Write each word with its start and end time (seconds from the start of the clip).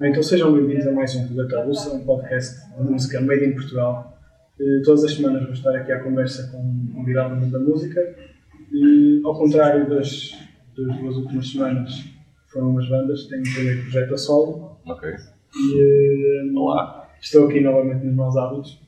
Então 0.00 0.22
sejam 0.22 0.52
bem-vindos 0.52 0.86
a 0.86 0.92
mais 0.92 1.14
um 1.16 1.26
Roleta 1.26 1.64
Russa, 1.64 1.94
um 1.94 2.04
podcast 2.04 2.56
de 2.76 2.82
música 2.90 3.20
made 3.20 3.44
in 3.44 3.52
Portugal. 3.54 4.16
Eh, 4.60 4.82
todas 4.84 5.04
as 5.04 5.14
semanas 5.14 5.42
vou 5.42 5.52
estar 5.52 5.74
aqui 5.74 5.90
à 5.90 6.00
conversa 6.00 6.50
com 6.52 6.58
um 6.58 6.92
convidado 6.94 7.44
da 7.50 7.58
música. 7.58 8.00
E, 8.72 9.20
ao 9.24 9.36
contrário 9.36 9.88
das, 9.88 10.30
das 10.76 10.96
duas 10.98 11.16
últimas 11.16 11.50
semanas, 11.50 12.04
foram 12.46 12.70
umas 12.70 12.88
bandas, 12.88 13.26
tenho 13.26 13.40
um 13.42 13.52
primeiro 13.54 13.82
projeto 13.82 14.14
a 14.14 14.18
solo. 14.18 14.76
Ok. 14.86 15.10
E, 15.10 15.80
eh, 15.80 16.52
Olá. 16.56 17.10
Estou 17.20 17.48
aqui 17.48 17.60
novamente 17.60 18.04
nos 18.04 18.14
meus 18.14 18.36
hábitos 18.36 18.80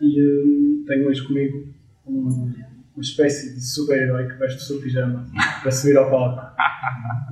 e 0.00 0.20
eh, 0.20 0.84
tenho 0.86 1.08
hoje 1.08 1.24
comigo 1.26 1.68
um- 2.06 2.52
uma 2.98 3.02
espécie 3.02 3.54
de 3.54 3.64
super-herói 3.64 4.26
que 4.26 4.34
veste 4.34 4.58
o 4.58 4.66
seu 4.66 4.80
pijama 4.80 5.24
para 5.62 5.70
subir 5.70 5.96
ao 5.96 6.10
palco. 6.10 6.52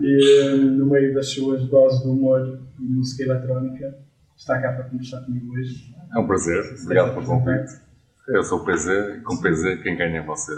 E 0.00 0.44
eh, 0.44 0.54
no 0.54 0.86
meio 0.86 1.12
das 1.12 1.30
suas 1.30 1.64
doses 1.68 2.02
de 2.02 2.08
humor 2.08 2.60
e 2.78 2.82
música 2.84 3.24
eletrónica, 3.24 3.98
está 4.36 4.60
cá 4.62 4.74
para 4.74 4.84
conversar 4.84 5.22
comigo 5.22 5.52
hoje. 5.52 5.92
É 6.14 6.18
um 6.20 6.26
prazer. 6.28 6.62
Obrigado 6.84 7.14
pelo 7.14 7.26
convite. 7.26 7.80
Eu 8.28 8.44
sou 8.44 8.60
o 8.60 8.64
PZ 8.64 8.86
e 9.18 9.20
com 9.22 9.36
PZ 9.38 9.82
quem 9.82 9.96
ganha 9.96 10.18
é 10.20 10.22
você. 10.24 10.52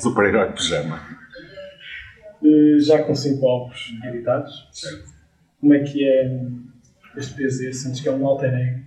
Super-herói 0.00 0.48
de 0.48 0.54
pijama. 0.56 1.00
Eh, 2.44 2.78
Já 2.80 3.04
com 3.04 3.14
cinco 3.14 3.48
álbuns 3.48 3.94
editados, 4.04 4.68
como 5.62 5.72
é 5.72 5.78
que 5.82 6.04
é 6.06 6.42
este 7.16 7.32
PZ? 7.34 7.74
Sentes 7.80 8.02
que 8.02 8.08
é 8.08 8.12
um 8.12 8.26
alter 8.26 8.52
ego? 8.52 8.84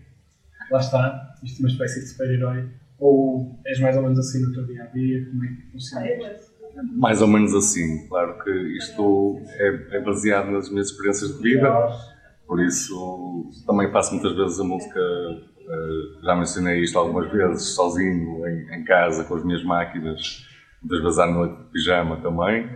Lá 0.70 0.80
está, 0.80 1.36
isto 1.44 1.58
é 1.58 1.66
uma 1.66 1.70
espécie 1.70 2.02
de 2.02 2.06
super-herói? 2.06 2.70
Ou 3.00 3.60
és 3.66 3.80
mais 3.80 3.96
ou 3.96 4.04
menos 4.04 4.20
assim 4.20 4.42
no 4.42 4.54
teu 4.54 4.66
dia 4.66 4.84
a 4.84 4.88
dia? 4.88 5.26
Como 5.30 5.46
é 5.46 5.48
que 5.48 5.72
funciona? 5.72 6.36
Mais 6.94 7.22
ou 7.22 7.28
menos 7.28 7.54
assim. 7.56 8.08
Claro 8.08 8.44
que 8.44 8.52
isto 8.78 9.40
é, 9.48 9.98
é 9.98 10.02
baseado 10.02 10.52
nas 10.52 10.70
minhas 10.70 10.88
experiências 10.88 11.36
de 11.38 11.42
vida, 11.42 11.70
por 12.48 12.62
isso 12.62 13.50
também 13.66 13.92
faço 13.92 14.14
muitas 14.14 14.34
vezes 14.36 14.60
a 14.60 14.64
música. 14.64 15.00
eh, 15.00 16.24
já 16.24 16.36
mencionei 16.36 16.82
isto 16.82 16.98
algumas 16.98 17.32
vezes, 17.32 17.76
sozinho, 17.76 18.46
em, 18.48 18.76
em 18.76 18.84
casa, 18.84 19.24
com 19.24 19.36
as 19.36 19.44
minhas 19.44 19.64
máquinas, 19.64 20.46
muitas 20.82 21.02
vezes 21.04 21.20
à 21.20 21.28
noite 21.28 21.58
de 21.58 21.64
pijama 21.72 22.18
também. 22.18 22.68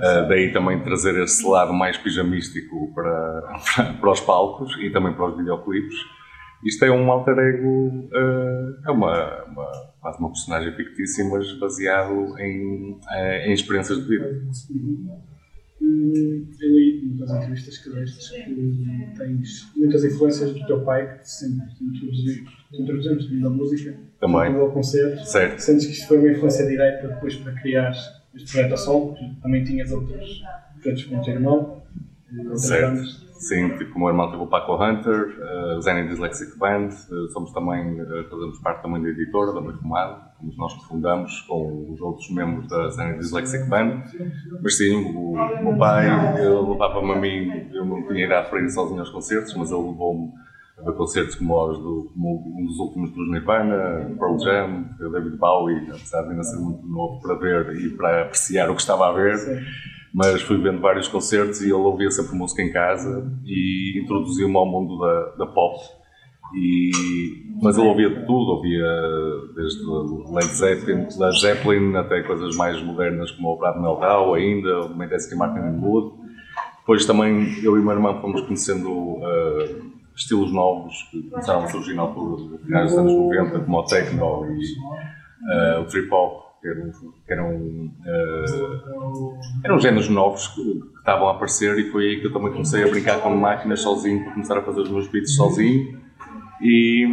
Eh, 0.00 0.28
daí 0.28 0.52
também 0.52 0.82
trazer 0.82 1.14
esse 1.22 1.46
lado 1.46 1.72
mais 1.74 1.96
pijamístico 1.98 2.92
para, 2.94 3.42
para, 3.76 3.92
para 4.00 4.10
os 4.10 4.20
palcos 4.20 4.74
e 4.80 4.90
também 4.90 5.12
para 5.12 5.26
os 5.30 5.36
videoclipes. 5.36 5.94
Isto 6.64 6.84
é 6.84 6.90
um 6.90 7.10
alter 7.10 7.38
ego, 7.38 8.08
eh, 8.12 8.74
é 8.86 8.90
uma, 8.90 9.44
uma, 9.44 9.70
quase 10.00 10.18
uma 10.18 10.28
personagem 10.28 10.74
fictícia, 10.74 11.24
mas 11.24 11.52
baseado 11.58 12.36
em, 12.38 12.98
eh, 13.12 13.48
em 13.48 13.52
experiências 13.52 13.98
de 13.98 14.08
vida. 14.08 14.42
Hum, 15.80 16.48
Eu 16.60 16.68
li 16.70 17.02
muitas 17.04 17.30
entrevistas 17.30 17.78
que 17.78 17.90
destes 17.90 18.30
que 18.30 19.12
tens 19.16 19.72
muitas 19.76 20.04
influências 20.04 20.52
do 20.52 20.66
teu 20.66 20.84
pai 20.84 21.06
que 21.08 21.22
te 21.22 21.30
sempre 21.30 21.66
no 22.72 22.78
mundo 22.78 23.42
da 23.42 23.50
música, 23.50 23.96
Também. 24.20 24.52
no 24.52 24.70
concerto. 24.72 25.24
Certo. 25.24 25.60
Sentes 25.60 25.86
que 25.86 25.92
isto 25.92 26.08
foi 26.08 26.18
uma 26.18 26.32
influência 26.32 26.66
direta 26.66 27.08
depois 27.08 27.36
para 27.36 27.52
criar 27.60 27.92
este 28.34 28.52
projeto 28.52 28.74
a 28.74 28.76
porque 29.08 29.30
também 29.40 29.64
tinhas 29.64 29.90
outros 29.92 30.42
projetos 30.74 31.04
com 31.04 31.18
o 31.18 31.22
teu 31.22 31.34
irmão, 31.34 31.82
Certo. 32.56 33.28
Sim, 33.38 33.68
tipo 33.78 33.94
o 33.94 34.00
meu 34.00 34.08
irmão 34.08 34.30
teve 34.30 34.42
o 34.42 34.48
Paco 34.48 34.74
Hunter, 34.74 35.36
uh, 35.38 35.80
Zen 35.80 36.08
Dyslexic 36.08 36.58
Band, 36.58 36.88
eh, 36.88 37.32
somos 37.32 37.52
também, 37.52 38.00
eh, 38.00 38.24
fazemos 38.28 38.58
parte 38.58 38.82
também 38.82 39.00
da 39.00 39.08
editora, 39.10 39.52
da 39.52 39.60
Noite 39.60 39.78
Fumado, 39.78 40.20
somos 40.40 40.58
nós 40.58 40.74
que 40.74 40.88
fundamos 40.88 41.40
com 41.42 41.92
os 41.92 42.00
outros 42.00 42.28
membros 42.30 42.66
da 42.68 42.90
Zen 42.90 43.16
Dyslexic 43.18 43.68
Band. 43.68 44.02
Mas 44.60 44.76
sim, 44.76 45.14
o, 45.14 45.34
o 45.34 45.62
meu 45.62 45.78
pai, 45.78 46.06
levava-me 46.34 47.12
a 47.12 47.16
mim, 47.16 47.70
eu 47.72 47.84
não 47.84 48.08
tinha 48.08 48.26
idade 48.26 48.50
para 48.50 48.60
ir 48.60 48.70
sozinho 48.70 48.98
aos 48.98 49.10
concertos, 49.10 49.54
mas 49.54 49.70
ele 49.70 49.82
levou-me 49.82 50.32
a 50.84 50.92
concertos 50.92 51.36
como, 51.36 51.70
os 51.70 51.78
do, 51.78 52.10
como 52.12 52.60
um 52.60 52.66
dos 52.66 52.78
últimos 52.78 53.12
dos 53.12 53.30
Nirvana, 53.30 54.16
Pearl 54.18 54.38
Jam, 54.40 54.84
David 54.98 55.36
Bowie, 55.36 55.90
apesar 55.90 56.22
de 56.22 56.30
ainda 56.30 56.42
ser 56.42 56.58
muito 56.58 56.84
novo 56.88 57.20
para 57.20 57.34
ver 57.36 57.76
e 57.76 57.90
para 57.90 58.22
apreciar 58.22 58.68
o 58.68 58.74
que 58.74 58.80
estava 58.80 59.08
a 59.08 59.12
ver 59.12 59.36
Sim. 59.36 59.60
Mas 60.14 60.42
fui 60.42 60.56
vendo 60.58 60.80
vários 60.80 61.08
concertos 61.08 61.60
e 61.60 61.66
ele 61.66 61.72
ouvia 61.74 62.10
sempre 62.10 62.36
música 62.36 62.62
em 62.62 62.72
casa 62.72 63.30
e 63.44 64.00
introduziu-me 64.02 64.56
ao 64.56 64.66
mundo 64.66 64.98
da, 64.98 65.44
da 65.44 65.46
pop. 65.46 65.78
E, 66.54 66.90
mas 67.60 67.76
ele 67.76 67.88
ouvia 67.88 68.08
de 68.08 68.26
tudo, 68.26 68.52
ouvia 68.52 68.86
desde 69.54 69.84
Led 70.32 70.54
Zeppelin, 70.54 71.06
Led 71.18 71.40
Zeppelin 71.40 71.96
até 71.96 72.22
coisas 72.22 72.56
mais 72.56 72.82
modernas 72.82 73.30
como 73.32 73.50
o 73.50 73.58
Brad 73.58 73.76
Meldau 73.76 74.34
ainda, 74.34 74.86
o 74.86 74.96
Mendes 74.96 75.30
Martin 75.36 75.60
and 75.60 75.80
Wood. 75.82 76.16
Depois 76.80 77.04
também 77.04 77.62
eu 77.62 77.76
e 77.76 77.80
o 77.80 77.82
meu 77.82 77.92
irmão 77.92 78.18
fomos 78.22 78.40
conhecendo 78.42 79.18
eh, 79.22 79.76
estilos 80.16 80.50
novos 80.50 80.94
que 81.10 81.22
começaram 81.24 81.64
a 81.64 81.68
surgir 81.68 81.94
na 81.94 82.02
altura, 82.02 82.42
no 82.44 82.58
finais 82.58 82.90
dos 82.90 82.98
anos 82.98 83.12
90, 83.12 83.60
como 83.60 83.78
o 83.78 83.84
techno 83.84 84.46
e 84.46 84.62
eh, 85.52 85.78
o 85.80 85.84
trip 85.84 86.10
hop, 86.10 86.47
que 86.60 86.68
eram, 86.68 86.90
que 87.26 87.32
eram 87.32 87.90
eh, 88.04 88.44
eram 89.64 89.78
géneros 89.78 90.08
novos 90.08 90.48
que, 90.48 90.62
que 90.62 90.98
estavam 90.98 91.28
a 91.28 91.32
aparecer 91.32 91.78
e 91.78 91.90
foi 91.90 92.06
aí 92.06 92.20
que 92.20 92.26
eu 92.26 92.32
também 92.32 92.52
comecei 92.52 92.84
a 92.84 92.88
brincar 92.88 93.20
com 93.20 93.30
máquinas 93.30 93.80
sozinho, 93.80 94.24
para 94.24 94.32
começar 94.32 94.58
a 94.58 94.62
fazer 94.62 94.80
os 94.80 94.90
meus 94.90 95.08
beats 95.08 95.36
sozinho. 95.36 95.98
E 96.60 97.06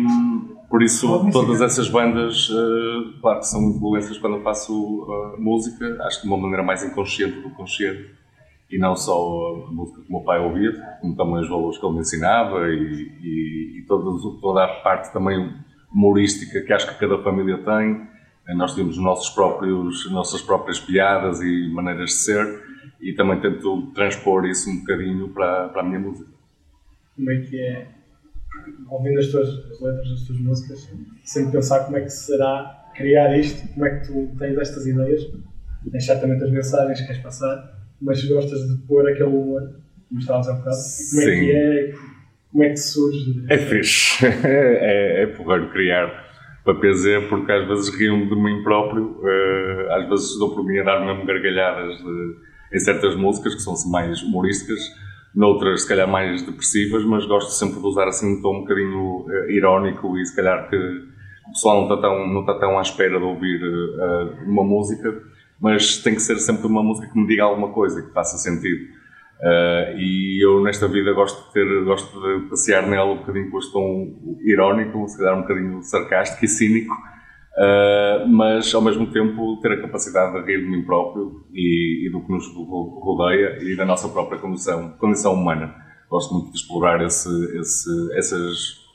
por 0.69 0.81
isso 0.81 1.29
todas 1.31 1.61
essas 1.61 1.89
bandas, 1.89 2.49
eh, 2.51 3.19
claro 3.21 3.39
que 3.39 3.47
são 3.47 3.61
influências 3.69 4.17
quando 4.17 4.37
eu 4.37 4.41
faço 4.41 5.07
eh, 5.07 5.41
música, 5.41 5.85
acho 6.05 6.21
que 6.21 6.27
de 6.27 6.33
uma 6.33 6.41
maneira 6.41 6.63
mais 6.63 6.83
inconsciente 6.83 7.39
do 7.41 7.51
consciente. 7.51 8.13
E 8.71 8.79
não 8.79 8.95
só 8.95 9.13
a 9.67 9.71
música 9.71 10.01
que 10.01 10.09
o 10.09 10.11
meu 10.11 10.21
pai 10.21 10.39
ouvia, 10.39 10.71
como 10.99 11.15
também 11.15 11.39
os 11.39 11.47
valores 11.47 11.77
que 11.77 11.85
ele 11.85 11.93
me 11.93 11.99
ensinava 12.01 12.67
e, 12.67 13.11
e, 13.21 13.79
e 13.79 13.85
toda, 13.87 14.05
toda 14.41 14.65
a 14.65 14.67
parte 14.81 15.13
também 15.13 15.53
humorística 15.93 16.61
que 16.61 16.73
acho 16.73 16.87
que 16.87 16.99
cada 16.99 17.21
família 17.21 17.59
tem. 17.59 18.14
Nós 18.53 18.75
temos 18.75 18.97
os 18.97 19.03
nossos 19.03 19.29
próprios, 19.33 20.09
nossas 20.11 20.41
próprias 20.41 20.79
piadas 20.79 21.41
e 21.41 21.67
maneiras 21.69 22.11
de 22.11 22.15
ser 22.17 22.63
e 23.01 23.13
também 23.13 23.39
tento 23.39 23.91
transpor 23.93 24.45
isso 24.45 24.69
um 24.69 24.79
bocadinho 24.79 25.29
para, 25.29 25.69
para 25.69 25.81
a 25.81 25.83
minha 25.83 25.99
música. 25.99 26.29
Como 27.15 27.31
é 27.31 27.39
que 27.39 27.59
é, 27.59 27.87
ouvindo 28.89 29.19
as 29.19 29.27
tuas 29.27 29.49
as 29.49 29.81
letras 29.81 30.09
das 30.09 30.21
tuas 30.21 30.39
músicas, 30.39 30.89
sempre 31.23 31.51
pensar 31.51 31.85
como 31.85 31.97
é 31.97 32.01
que 32.01 32.09
será 32.09 32.83
criar 32.95 33.37
isto, 33.37 33.67
como 33.73 33.85
é 33.85 33.99
que 33.99 34.07
tu 34.07 34.35
tens 34.37 34.57
estas 34.57 34.85
ideias, 34.85 35.21
tens 35.91 36.05
certamente 36.05 36.43
as 36.43 36.51
mensagens 36.51 36.99
que 36.99 37.07
queres 37.07 37.21
passar, 37.21 37.79
mas 38.01 38.23
gostas 38.25 38.59
de 38.67 38.77
pôr 38.87 39.07
aquele 39.09 39.29
humor, 39.29 39.79
como 40.07 40.19
estavas 40.19 40.47
há 40.47 40.53
bocado, 40.53 40.77
como 41.09 41.21
é 41.21 41.25
Sim. 41.25 41.39
que 41.39 41.51
é, 41.51 41.93
como 42.51 42.63
é 42.63 42.69
que 42.69 42.77
surge? 42.77 43.45
É 43.49 43.57
fixe, 43.57 44.25
é, 44.45 45.23
é 45.23 45.27
porreiro 45.27 45.69
criar 45.71 46.24
para 46.65 46.73
PZ 46.75 47.27
porque 47.29 47.51
às 47.51 47.67
vezes 47.67 47.89
rio-me 47.95 48.27
de 48.27 48.35
mim 48.35 48.63
próprio, 48.63 49.21
eh, 49.23 49.87
às 49.91 50.09
vezes 50.09 50.37
dou 50.39 50.53
por 50.53 50.65
mim 50.65 50.79
a 50.79 50.83
dar 50.83 51.05
mesmo 51.05 51.23
gargalhadas 51.25 51.97
de- 51.99 52.35
em 52.73 52.79
certas 52.79 53.15
músicas 53.15 53.53
que 53.55 53.61
são 53.61 53.73
mais 53.91 54.21
humorísticas, 54.23 54.79
noutras 55.33 55.83
se 55.83 55.87
calhar 55.87 56.07
mais 56.07 56.41
depressivas, 56.41 57.05
mas 57.05 57.25
gosto 57.25 57.51
sempre 57.51 57.79
de 57.79 57.85
usar 57.85 58.07
assim 58.07 58.37
um 58.37 58.41
tom 58.41 58.57
um 58.57 58.59
bocadinho 58.61 59.25
eh, 59.29 59.53
irónico 59.53 60.17
e 60.17 60.25
se 60.25 60.35
calhar 60.35 60.69
que 60.69 60.75
o 60.75 61.49
pessoal 61.51 61.85
não 61.85 61.93
está 61.95 62.01
tão, 62.01 62.27
não 62.27 62.41
está 62.41 62.53
tão 62.55 62.79
à 62.79 62.81
espera 62.81 63.19
de 63.19 63.23
ouvir 63.23 63.61
eh, 63.63 64.43
uma 64.47 64.63
música, 64.63 65.13
mas 65.61 65.99
tem 65.99 66.15
que 66.15 66.21
ser 66.21 66.37
sempre 66.39 66.65
uma 66.67 66.81
música 66.83 67.07
que 67.11 67.17
me 67.19 67.27
diga 67.27 67.43
alguma 67.43 67.69
coisa, 67.69 68.01
que 68.01 68.11
faça 68.11 68.37
sentido. 68.37 68.87
Uh, 69.37 69.99
e 69.99 70.43
eu 70.43 70.63
nesta 70.63 70.87
vida 70.87 71.11
gosto 71.11 71.47
de 71.47 71.53
ter, 71.53 71.83
gosto 71.83 72.21
de 72.21 72.47
passear 72.49 72.87
nela 72.87 73.11
um 73.11 73.17
bocadinho 73.17 73.51
com 73.51 73.59
este 73.59 73.73
tom 73.73 74.37
irónico, 74.45 75.05
se 75.09 75.17
calhar 75.17 75.37
um 75.37 75.41
bocadinho 75.41 75.83
sarcástico 75.83 76.45
e 76.45 76.47
cínico, 76.47 76.93
uh, 76.93 78.27
mas 78.29 78.73
ao 78.73 78.81
mesmo 78.81 79.11
tempo 79.11 79.59
ter 79.61 79.73
a 79.73 79.81
capacidade 79.81 80.33
de 80.33 80.51
rir 80.51 80.61
de 80.61 80.71
mim 80.71 80.83
próprio 80.83 81.45
e, 81.53 82.07
e 82.07 82.09
do 82.11 82.21
que 82.21 82.31
nos 82.31 82.47
ro- 82.55 82.99
rodeia 83.03 83.61
e 83.61 83.75
da 83.75 83.85
nossa 83.85 84.07
própria 84.07 84.39
condição, 84.39 84.91
condição 84.91 85.33
humana. 85.33 85.75
Gosto 86.09 86.33
muito 86.33 86.51
de 86.51 86.57
explorar 86.57 87.03
esse, 87.05 87.29
esse, 87.59 88.17
essas 88.17 88.85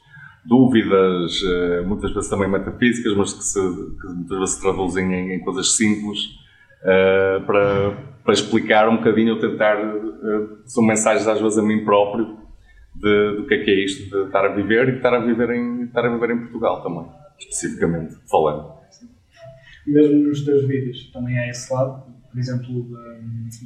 dúvidas, 0.42 1.42
uh, 1.42 1.86
muitas 1.86 2.14
vezes 2.14 2.30
também 2.30 2.48
metafísicas, 2.48 3.14
mas 3.14 3.34
que, 3.34 3.44
se, 3.44 3.60
que 3.60 4.06
muitas 4.06 4.38
vezes 4.38 4.54
se 4.54 4.62
traduzem 4.62 5.12
em, 5.12 5.34
em 5.34 5.40
coisas 5.40 5.76
simples 5.76 6.18
uh, 6.82 7.44
para, 7.44 8.09
para 8.22 8.32
explicar 8.32 8.88
um 8.88 8.96
bocadinho 8.96 9.34
ou 9.34 9.40
tentar. 9.40 9.76
Uh, 9.82 10.58
são 10.66 10.84
mensagens 10.84 11.26
às 11.26 11.40
vezes 11.40 11.58
a 11.58 11.62
mim 11.62 11.84
próprio 11.84 12.38
de, 12.94 13.36
do 13.36 13.46
que 13.46 13.54
é 13.54 13.64
que 13.64 13.70
é 13.70 13.84
isto 13.84 14.10
de 14.10 14.26
estar 14.26 14.44
a 14.44 14.54
viver 14.54 14.88
e 14.88 14.92
de 14.92 14.96
estar 14.98 15.14
a 15.14 15.18
viver 15.20 15.50
em, 15.50 15.84
estar 15.84 16.04
a 16.04 16.08
viver 16.08 16.30
em 16.30 16.38
Portugal 16.38 16.82
também, 16.82 17.06
especificamente 17.38 18.16
falando. 18.30 18.72
Mesmo 19.86 20.28
nos 20.28 20.44
teus 20.44 20.66
vídeos 20.66 21.10
também 21.12 21.38
há 21.38 21.48
esse 21.48 21.72
lado, 21.72 22.02
por 22.30 22.38
exemplo, 22.38 22.86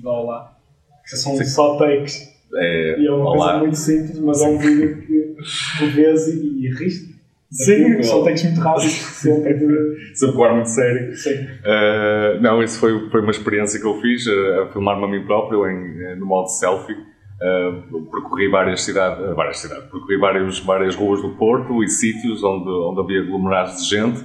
da, 0.02 0.10
Olá, 0.10 0.56
que 1.02 1.16
são 1.16 1.36
Sim. 1.36 1.44
só 1.44 1.76
takes 1.76 2.32
É, 2.54 3.00
e 3.00 3.06
é 3.06 3.10
uma 3.10 3.24
coisa 3.26 3.44
olá. 3.44 3.58
muito 3.58 3.76
simples, 3.76 4.18
mas 4.20 4.40
é 4.40 4.48
um 4.48 4.58
vídeo 4.58 5.02
que 5.02 5.36
tu 5.78 5.86
vês 5.94 6.28
e, 6.28 6.66
e 6.66 6.74
riste. 6.74 7.13
Sim, 7.54 8.02
são 8.02 8.24
takes 8.24 8.42
muito 8.42 8.60
rápidos, 8.60 8.92
sempre. 9.22 10.44
ar 10.44 10.54
muito 10.54 10.68
sério. 10.68 11.16
Sim. 11.16 11.34
Uh, 11.34 12.40
não, 12.40 12.62
isso 12.62 12.80
foi, 12.80 13.08
foi 13.10 13.20
uma 13.20 13.30
experiência 13.30 13.80
que 13.80 13.86
eu 13.86 14.00
fiz, 14.00 14.26
uh, 14.26 14.62
a 14.62 14.72
filmar-me 14.72 15.04
a 15.04 15.08
mim 15.08 15.24
próprio 15.24 15.68
em, 15.70 16.18
no 16.18 16.26
modo 16.26 16.48
selfie. 16.48 16.94
Uh, 16.94 18.02
percorri 18.10 18.48
várias 18.48 18.82
cidades, 18.82 19.34
várias 19.36 19.58
cidades, 19.58 19.84
percorri 19.84 20.16
várias, 20.18 20.58
várias 20.60 20.94
ruas 20.96 21.20
do 21.20 21.30
Porto 21.36 21.82
e 21.82 21.88
sítios 21.88 22.42
onde, 22.42 22.68
onde 22.68 23.00
havia 23.00 23.20
aglomerados 23.20 23.82
de 23.82 23.88
gente. 23.88 24.24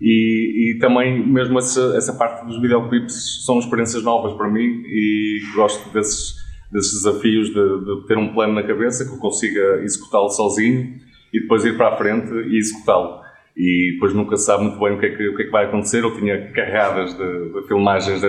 E, 0.00 0.74
e 0.74 0.78
também, 0.78 1.26
mesmo 1.26 1.58
essa, 1.58 1.94
essa 1.96 2.12
parte 2.14 2.44
dos 2.46 2.60
videoclipes, 2.60 3.44
são 3.44 3.58
experiências 3.58 4.02
novas 4.02 4.34
para 4.34 4.48
mim 4.50 4.82
e 4.86 5.40
gosto 5.54 5.90
desses, 5.92 6.34
desses 6.72 7.02
desafios 7.02 7.48
de, 7.48 7.54
de 7.54 8.06
ter 8.06 8.18
um 8.18 8.32
plano 8.34 8.54
na 8.54 8.62
cabeça 8.62 9.04
que 9.04 9.12
eu 9.12 9.18
consiga 9.18 9.82
executá-lo 9.82 10.30
sozinho 10.30 11.08
e 11.32 11.40
depois 11.40 11.64
ir 11.64 11.76
para 11.76 11.94
a 11.94 11.96
frente 11.96 12.32
e 12.32 12.58
executá-lo. 12.58 13.20
E 13.56 13.92
depois 13.94 14.14
nunca 14.14 14.36
se 14.36 14.46
sabe 14.46 14.64
muito 14.64 14.78
bem 14.78 14.92
o 14.94 14.98
que 14.98 15.06
é 15.06 15.16
que, 15.16 15.28
o 15.28 15.36
que, 15.36 15.42
é 15.42 15.44
que 15.46 15.50
vai 15.50 15.66
acontecer. 15.66 16.02
Eu 16.02 16.16
tinha 16.16 16.50
carradas 16.52 17.16
de, 17.16 17.52
de 17.52 17.68
filmagens 17.68 18.22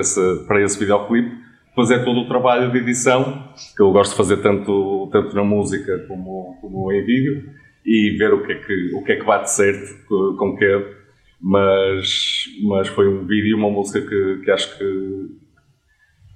para 0.47 0.61
esse 0.61 0.79
videoclipe. 0.79 1.31
Depois 1.69 1.89
é 1.89 1.99
todo 1.99 2.19
o 2.19 2.27
trabalho 2.27 2.69
de 2.71 2.79
edição, 2.79 3.47
que 3.75 3.81
eu 3.81 3.91
gosto 3.91 4.11
de 4.11 4.17
fazer 4.17 4.37
tanto, 4.37 5.09
tanto 5.11 5.33
na 5.33 5.43
música 5.43 5.99
como, 6.07 6.57
como 6.59 6.91
em 6.91 7.05
vídeo, 7.05 7.49
e 7.85 8.17
ver 8.17 8.33
o 8.33 8.43
que 8.45 8.51
é 8.51 8.55
que, 8.55 8.93
o 8.93 9.03
que, 9.03 9.13
é 9.13 9.15
que 9.15 9.25
bate 9.25 9.49
certo 9.51 10.05
com 10.07 10.49
o 10.49 10.57
que 10.57 11.01
mas, 11.41 12.43
mas 12.63 12.87
foi 12.89 13.07
um 13.07 13.25
vídeo, 13.25 13.57
uma 13.57 13.71
música 13.71 13.99
que, 14.01 14.41
que 14.43 14.51
acho 14.51 14.77
que 14.77 15.29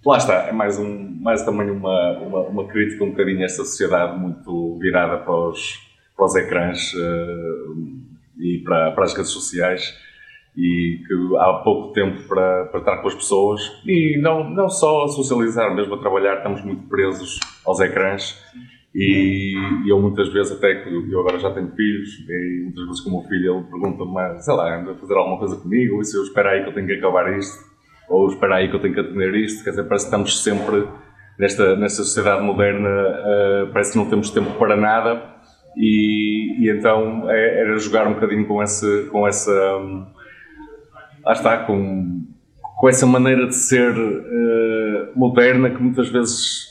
lá 0.04 0.18
está, 0.18 0.48
é 0.48 0.52
mais, 0.52 0.80
um, 0.80 1.22
mais 1.22 1.44
também 1.44 1.70
uma, 1.70 2.18
uma, 2.20 2.40
uma 2.42 2.68
crítica 2.68 3.04
um 3.04 3.12
bocadinho 3.12 3.42
a 3.42 3.46
esta 3.46 3.64
sociedade 3.64 4.18
muito 4.18 4.80
virada 4.80 5.18
para 5.18 5.50
os, 5.50 5.85
para 6.16 6.26
os 6.26 6.36
ecrãs 6.36 6.94
uh, 6.94 7.76
e 8.40 8.60
para, 8.60 8.92
para 8.92 9.04
as 9.04 9.14
redes 9.14 9.32
sociais 9.32 9.98
e 10.58 11.02
que 11.06 11.38
há 11.38 11.54
pouco 11.64 11.92
tempo 11.94 12.28
para, 12.28 12.66
para 12.66 12.80
estar 12.80 12.98
com 12.98 13.08
as 13.08 13.16
pessoas 13.16 13.62
e 13.86 14.18
não, 14.22 14.50
não 14.50 14.70
só 14.70 15.04
a 15.04 15.08
socializar, 15.10 15.76
mesmo 15.76 15.96
a 15.96 16.00
trabalhar, 16.00 16.38
estamos 16.38 16.64
muito 16.64 16.88
presos 16.88 17.40
aos 17.66 17.80
ecrãs 17.82 18.42
e, 18.94 19.54
e 19.86 19.90
eu 19.90 20.02
muitas 20.02 20.32
vezes 20.32 20.54
até 20.54 20.76
que 20.76 20.90
eu 20.90 21.20
agora 21.20 21.38
já 21.40 21.52
tenho 21.52 21.70
filhos 21.76 22.26
e 22.30 22.62
muitas 22.64 22.86
vezes 22.86 23.02
com 23.02 23.10
o 23.10 23.14
meu 23.20 23.30
filho 23.30 23.56
ele 23.56 23.64
pergunta-me, 23.66 24.42
sei 24.42 24.54
lá, 24.54 24.80
anda 24.80 24.92
a 24.92 24.96
fazer 24.96 25.14
alguma 25.16 25.38
coisa 25.38 25.58
comigo, 25.58 25.98
ou 25.98 26.04
se 26.04 26.16
eu 26.16 26.24
espero 26.24 26.48
aí 26.48 26.64
que 26.64 26.70
eu 26.70 26.74
tenho 26.74 26.88
que 26.88 26.94
acabar 26.94 27.38
isto? 27.38 27.58
Ou 28.08 28.30
espera 28.30 28.56
aí 28.56 28.70
que 28.70 28.76
eu 28.78 28.80
tenho 28.80 28.94
que 28.94 29.00
atender 29.02 29.36
isto, 29.36 29.66
quer 29.66 29.72
dizer, 29.72 29.84
parece 29.84 30.06
que 30.06 30.12
estamos 30.16 30.42
sempre 30.42 30.88
nesta, 31.38 31.76
nesta 31.76 32.04
sociedade 32.04 32.42
moderna, 32.42 32.90
uh, 32.90 33.74
parece 33.74 33.92
que 33.92 33.98
não 33.98 34.10
temos 34.10 34.30
tempo 34.30 34.52
para 34.52 34.78
nada 34.78 35.35
e, 35.76 36.66
e 36.66 36.70
então 36.70 37.30
é, 37.30 37.62
era 37.62 37.78
jogar 37.78 38.08
um 38.08 38.14
bocadinho 38.14 38.48
com 38.48 38.62
essa, 38.62 39.04
com 39.12 39.28
essa, 39.28 39.52
um, 39.78 40.06
lá 41.24 41.34
está, 41.34 41.58
com, 41.66 42.26
com 42.78 42.90
essa 42.90 43.06
maneira 43.06 43.48
de 43.48 43.56
ser 43.56 43.92
uh, 43.92 45.20
moderna 45.20 45.70
que 45.70 45.82
muitas 45.82 46.10
vezes 46.10 46.66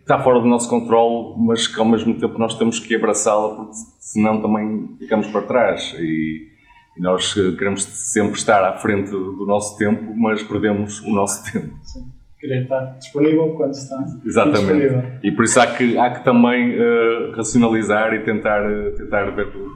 está 0.00 0.18
fora 0.18 0.40
do 0.40 0.46
nosso 0.46 0.68
controle, 0.68 1.34
mas 1.38 1.66
que 1.66 1.78
ao 1.78 1.86
mesmo 1.86 2.18
tempo 2.18 2.38
nós 2.38 2.56
temos 2.58 2.78
que 2.78 2.94
abraçá-la 2.94 3.54
porque 3.54 3.72
senão 4.00 4.40
também 4.40 4.96
ficamos 4.98 5.28
para 5.28 5.42
trás 5.42 5.94
e, 5.98 6.48
e, 6.96 7.00
nós 7.00 7.34
queremos 7.34 7.84
sempre 7.84 8.36
estar 8.36 8.64
à 8.64 8.76
frente 8.78 9.10
do 9.10 9.46
nosso 9.46 9.78
tempo, 9.78 10.14
mas 10.16 10.42
perdemos 10.42 11.00
o 11.00 11.12
nosso 11.12 11.50
tempo. 11.52 11.72
Sim 11.82 12.21
querer 12.42 12.64
estar 12.64 12.84
disponível 12.98 13.50
quando 13.50 13.70
está 13.70 14.04
Exatamente. 14.24 14.60
Disponível. 14.60 15.02
E 15.22 15.30
por 15.30 15.44
isso 15.44 15.60
há 15.60 15.66
que, 15.68 15.96
há 15.96 16.10
que 16.10 16.24
também 16.24 16.76
uh, 16.76 17.30
racionalizar 17.36 18.12
e 18.14 18.24
tentar, 18.24 18.68
uh, 18.68 18.90
tentar 18.96 19.30
ver 19.30 19.52
tudo. 19.52 19.70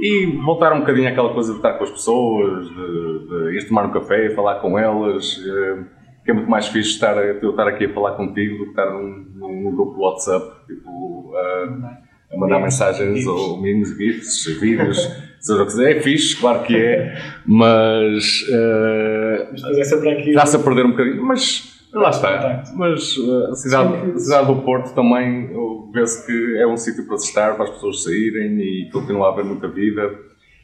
E 0.00 0.26
voltar 0.42 0.72
um 0.72 0.80
bocadinho 0.80 1.08
àquela 1.08 1.34
coisa 1.34 1.52
de 1.52 1.58
estar 1.58 1.74
com 1.74 1.84
as 1.84 1.90
pessoas, 1.90 2.66
de, 2.66 3.50
de 3.50 3.58
ir 3.58 3.68
tomar 3.68 3.84
um 3.84 3.90
café, 3.90 4.30
falar 4.30 4.54
com 4.60 4.78
elas, 4.78 5.36
uh, 5.36 5.84
que 6.24 6.30
é 6.30 6.34
muito 6.34 6.48
mais 6.48 6.68
fixe 6.68 6.90
estar, 6.90 7.14
eu 7.16 7.50
estar 7.50 7.68
aqui 7.68 7.84
a 7.84 7.92
falar 7.92 8.12
contigo 8.12 8.56
do 8.58 8.64
que 8.64 8.70
estar 8.70 8.90
num, 8.90 9.26
num 9.34 9.70
grupo 9.74 9.94
de 9.94 10.00
WhatsApp, 10.00 10.66
tipo, 10.66 11.34
a 11.36 12.36
mandar 12.38 12.60
mensagens 12.60 13.26
ou 13.26 13.60
mimos, 13.60 13.90
gifs, 13.96 14.46
vídeos. 14.58 14.98
seja 15.40 15.62
o 15.62 15.66
que 15.66 15.72
quiser. 15.72 15.96
É 15.96 16.00
fixe, 16.00 16.36
claro 16.36 16.62
que 16.62 16.76
é, 16.76 17.16
mas. 17.46 18.42
Uh, 18.42 19.48
mas 19.52 19.64
é. 19.64 19.80
Está-se 19.80 20.56
a 20.56 20.58
perder 20.58 20.86
um 20.86 20.90
bocadinho. 20.90 21.22
Mas 21.22 21.77
Lá 21.98 22.10
está. 22.10 22.62
Mas 22.76 23.16
uh, 23.16 23.50
a 23.50 23.54
cidade, 23.54 24.12
a 24.12 24.18
cidade 24.18 24.46
do 24.46 24.62
Porto 24.62 24.94
também 24.94 25.50
vê-se 25.92 26.24
que 26.24 26.58
é 26.58 26.66
um 26.66 26.76
sítio 26.76 27.06
para 27.06 27.18
se 27.18 27.28
estar, 27.28 27.54
para 27.56 27.64
as 27.64 27.70
pessoas 27.70 28.04
saírem 28.04 28.58
e 28.60 28.90
continua 28.92 29.28
a 29.28 29.32
haver 29.32 29.44
muita 29.44 29.68
vida. 29.68 30.18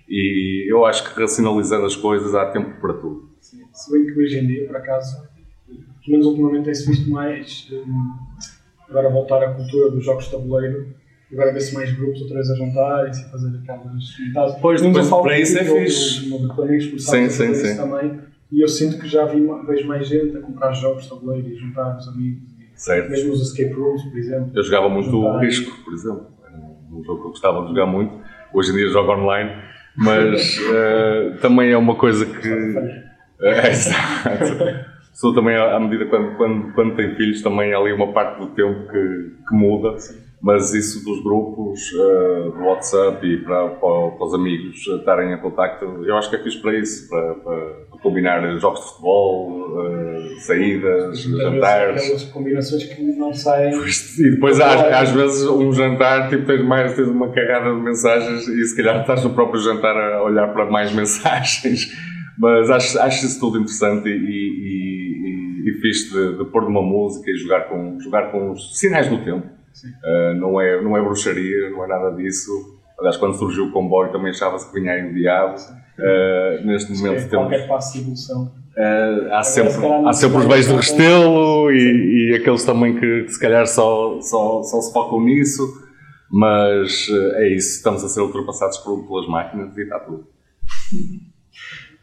E 0.09 0.71
eu 0.71 0.85
acho 0.85 1.03
que 1.05 1.21
racionalizando 1.21 1.87
as 1.87 1.97
coisas 1.97 2.35
há 2.35 2.47
tempo 2.47 2.81
para 2.81 2.95
tudo. 2.95 3.31
Sim. 3.41 3.63
Se 3.73 3.91
bem 3.91 4.07
que 4.07 4.21
hoje 4.21 4.39
em 4.39 4.47
dia, 4.47 4.67
por 4.67 4.77
acaso, 4.77 5.23
pelo 5.67 5.89
menos 6.09 6.27
ultimamente 6.27 6.67
tem-se 6.67 6.87
visto 6.87 7.11
mais 7.11 7.69
um, 7.73 8.13
agora 8.89 9.09
voltar 9.11 9.43
à 9.43 9.55
cultura 9.55 9.91
dos 9.91 10.05
jogos 10.05 10.27
de 10.27 10.31
tabuleiro. 10.31 10.95
Agora 11.33 11.53
vê-se 11.53 11.75
mais 11.75 11.91
grupos 11.93 12.21
outra 12.21 12.37
vez 12.37 12.51
a 12.51 12.55
juntarem-se 12.55 13.27
e 13.27 13.31
fazer 13.31 13.59
aquelas. 13.59 14.61
Pois, 14.61 14.81
depois, 14.83 15.09
para 15.09 15.41
isso 15.41 15.59
é 15.59 15.65
fixe. 15.65 16.31
Sim, 16.99 17.29
sim, 17.29 17.55
sim. 17.55 17.77
Também 17.77 18.21
e 18.55 18.63
eu 18.63 18.69
sinto 18.69 18.99
que 19.01 19.09
já 19.09 19.25
vi, 19.25 19.45
vejo 19.67 19.89
mais 19.89 20.07
gente 20.07 20.37
a 20.37 20.41
comprar 20.41 20.73
jogos 20.73 21.03
de 21.03 21.11
tabuleiro 21.11 21.49
e 21.49 21.57
juntar 21.57 21.97
os 21.97 22.07
amigos. 22.09 22.55
Certo. 22.77 23.11
Mesmo 23.11 23.33
os 23.33 23.41
escape 23.41 23.73
rooms, 23.75 24.03
por 24.05 24.19
exemplo. 24.19 24.51
Eu 24.55 24.63
jogava 24.63 24.89
muito 24.89 25.17
o 25.17 25.39
Risco, 25.39 25.85
por 25.85 25.93
exemplo. 25.93 26.27
Era 26.45 26.57
um 26.57 27.03
jogo 27.03 27.21
que 27.21 27.27
eu 27.27 27.31
gostava 27.31 27.63
de 27.63 27.69
jogar 27.69 27.87
muito. 27.87 28.21
Hoje 28.53 28.71
em 28.71 28.77
dia 28.77 28.89
jogo 28.89 29.13
online, 29.13 29.51
mas 29.97 30.59
uh, 30.59 31.37
também 31.43 31.73
é 31.73 31.77
uma 31.77 31.97
coisa 31.97 32.25
que. 32.27 33.05
É, 33.41 33.69
exato. 33.69 34.87
Sou 35.13 35.35
também, 35.35 35.57
à 35.57 35.79
medida 35.79 36.07
quando, 36.07 36.37
quando, 36.37 36.73
quando 36.73 36.95
tem 36.95 37.17
filhos, 37.17 37.43
também 37.43 37.75
há 37.75 37.79
ali 37.79 37.93
uma 37.93 38.13
parte 38.13 38.39
do 38.39 38.47
tempo 38.55 38.89
que, 38.91 39.33
que 39.49 39.55
muda. 39.55 39.99
Sim 39.99 40.25
mas 40.45 40.75
isso 40.75 41.03
dos 41.03 41.23
grupos 41.23 41.91
uh, 41.93 42.51
do 42.51 42.65
WhatsApp 42.65 43.27
e 43.27 43.39
para, 43.39 43.67
para, 43.71 44.11
para, 44.11 44.27
os 44.27 44.35
amigos 44.35 44.87
estarem 44.87 45.33
em 45.33 45.41
contacto, 45.41 45.87
eu 46.05 46.15
acho 46.19 46.29
que 46.29 46.37
é 46.37 46.43
fixe 46.43 46.61
para 46.61 46.79
isso, 46.79 47.09
para, 47.09 47.35
para 47.37 47.94
combinar 48.05 48.41
jogos 48.59 48.81
de 48.81 48.87
futebol, 48.87 49.51
uh, 49.51 50.41
saídas, 50.41 51.19
jantares. 51.19 52.03
Aquelas 52.03 52.25
combinações 52.27 52.85
que 52.85 53.03
não 53.03 53.33
saem. 53.33 53.75
E 54.19 54.31
depois 54.31 54.61
às, 54.61 54.81
às, 54.81 55.11
vezes 55.11 55.49
um 55.49 55.73
jantar, 55.73 56.29
tipo, 56.29 56.47
tens 56.47 56.65
mais, 56.65 56.95
tens 56.95 57.09
uma 57.09 57.33
carrada 57.33 57.75
de 57.75 57.81
mensagens 57.81 58.47
e 58.47 58.65
se 58.65 58.77
calhar 58.77 59.01
estás 59.01 59.25
no 59.25 59.31
próprio 59.31 59.61
jantar 59.61 59.97
a 59.97 60.23
olhar 60.23 60.53
para 60.53 60.67
mais 60.67 60.93
mensagens. 60.95 61.89
Mas 62.39 62.71
acho, 62.71 62.99
acho 63.01 63.27
isso 63.27 63.41
tudo 63.41 63.59
interessante 63.59 64.09
e, 64.09 64.13
e, 64.13 65.67
e, 65.67 65.71
e 65.71 65.81
fixe 65.81 66.13
de, 66.13 66.39
de 66.39 66.45
pôr 66.51 66.63
numa 66.63 66.83
música 66.83 67.31
e 67.31 67.37
jogar 67.37 67.69
com, 67.69 67.99
jogar 67.99 68.31
com 68.31 68.53
os 68.53 68.79
sinais 68.79 69.09
do 69.09 69.19
tempo 69.19 69.55
Uh, 69.83 70.35
não, 70.39 70.61
é, 70.61 70.81
não 70.81 70.97
é 70.97 71.03
bruxaria, 71.03 71.71
não 71.71 71.85
é 71.85 71.89
nada 71.89 72.11
disso. 72.17 72.51
Aliás, 72.99 73.17
quando 73.17 73.35
surgiu 73.35 73.67
o 73.67 73.73
comboio 73.73 74.13
também 74.13 74.31
achava-se 74.31 74.71
que 74.71 74.81
vinha 74.81 74.93
aí 74.93 75.03
um 75.03 75.13
diabo. 75.13 75.57
Uh, 75.99 76.67
neste 76.67 76.93
momento 76.93 77.19
é, 77.19 77.29
temos. 77.29 77.31
Qualquer 77.31 77.69
passo 77.69 77.93
de 77.93 78.01
evolução. 78.01 78.53
Uh, 78.77 79.33
há, 79.33 79.43
sempre, 79.45 79.73
há 80.07 80.13
sempre 80.13 80.39
os 80.39 80.47
beijos 80.47 80.67
de 80.67 80.75
Restelo 80.75 81.71
e, 81.71 82.33
e, 82.33 82.35
aqueles 82.35 82.65
também 82.65 82.99
que, 82.99 83.23
que, 83.25 83.33
se 83.33 83.39
calhar 83.39 83.67
só, 83.69 84.21
só, 84.21 84.63
só 84.65 84.81
se 84.81 84.93
focam 84.93 85.23
nisso, 85.23 85.63
mas 86.29 87.09
uh, 87.09 87.35
é 87.37 87.49
isso, 87.55 87.77
estamos 87.77 88.03
a 88.03 88.09
ser 88.09 88.21
ultrapassados 88.23 88.79
por, 88.79 89.07
pelas 89.07 89.29
máquinas 89.29 89.77
e 89.77 89.83
está 89.83 90.01
tudo. 90.01 90.27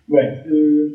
Bem, 0.08 0.44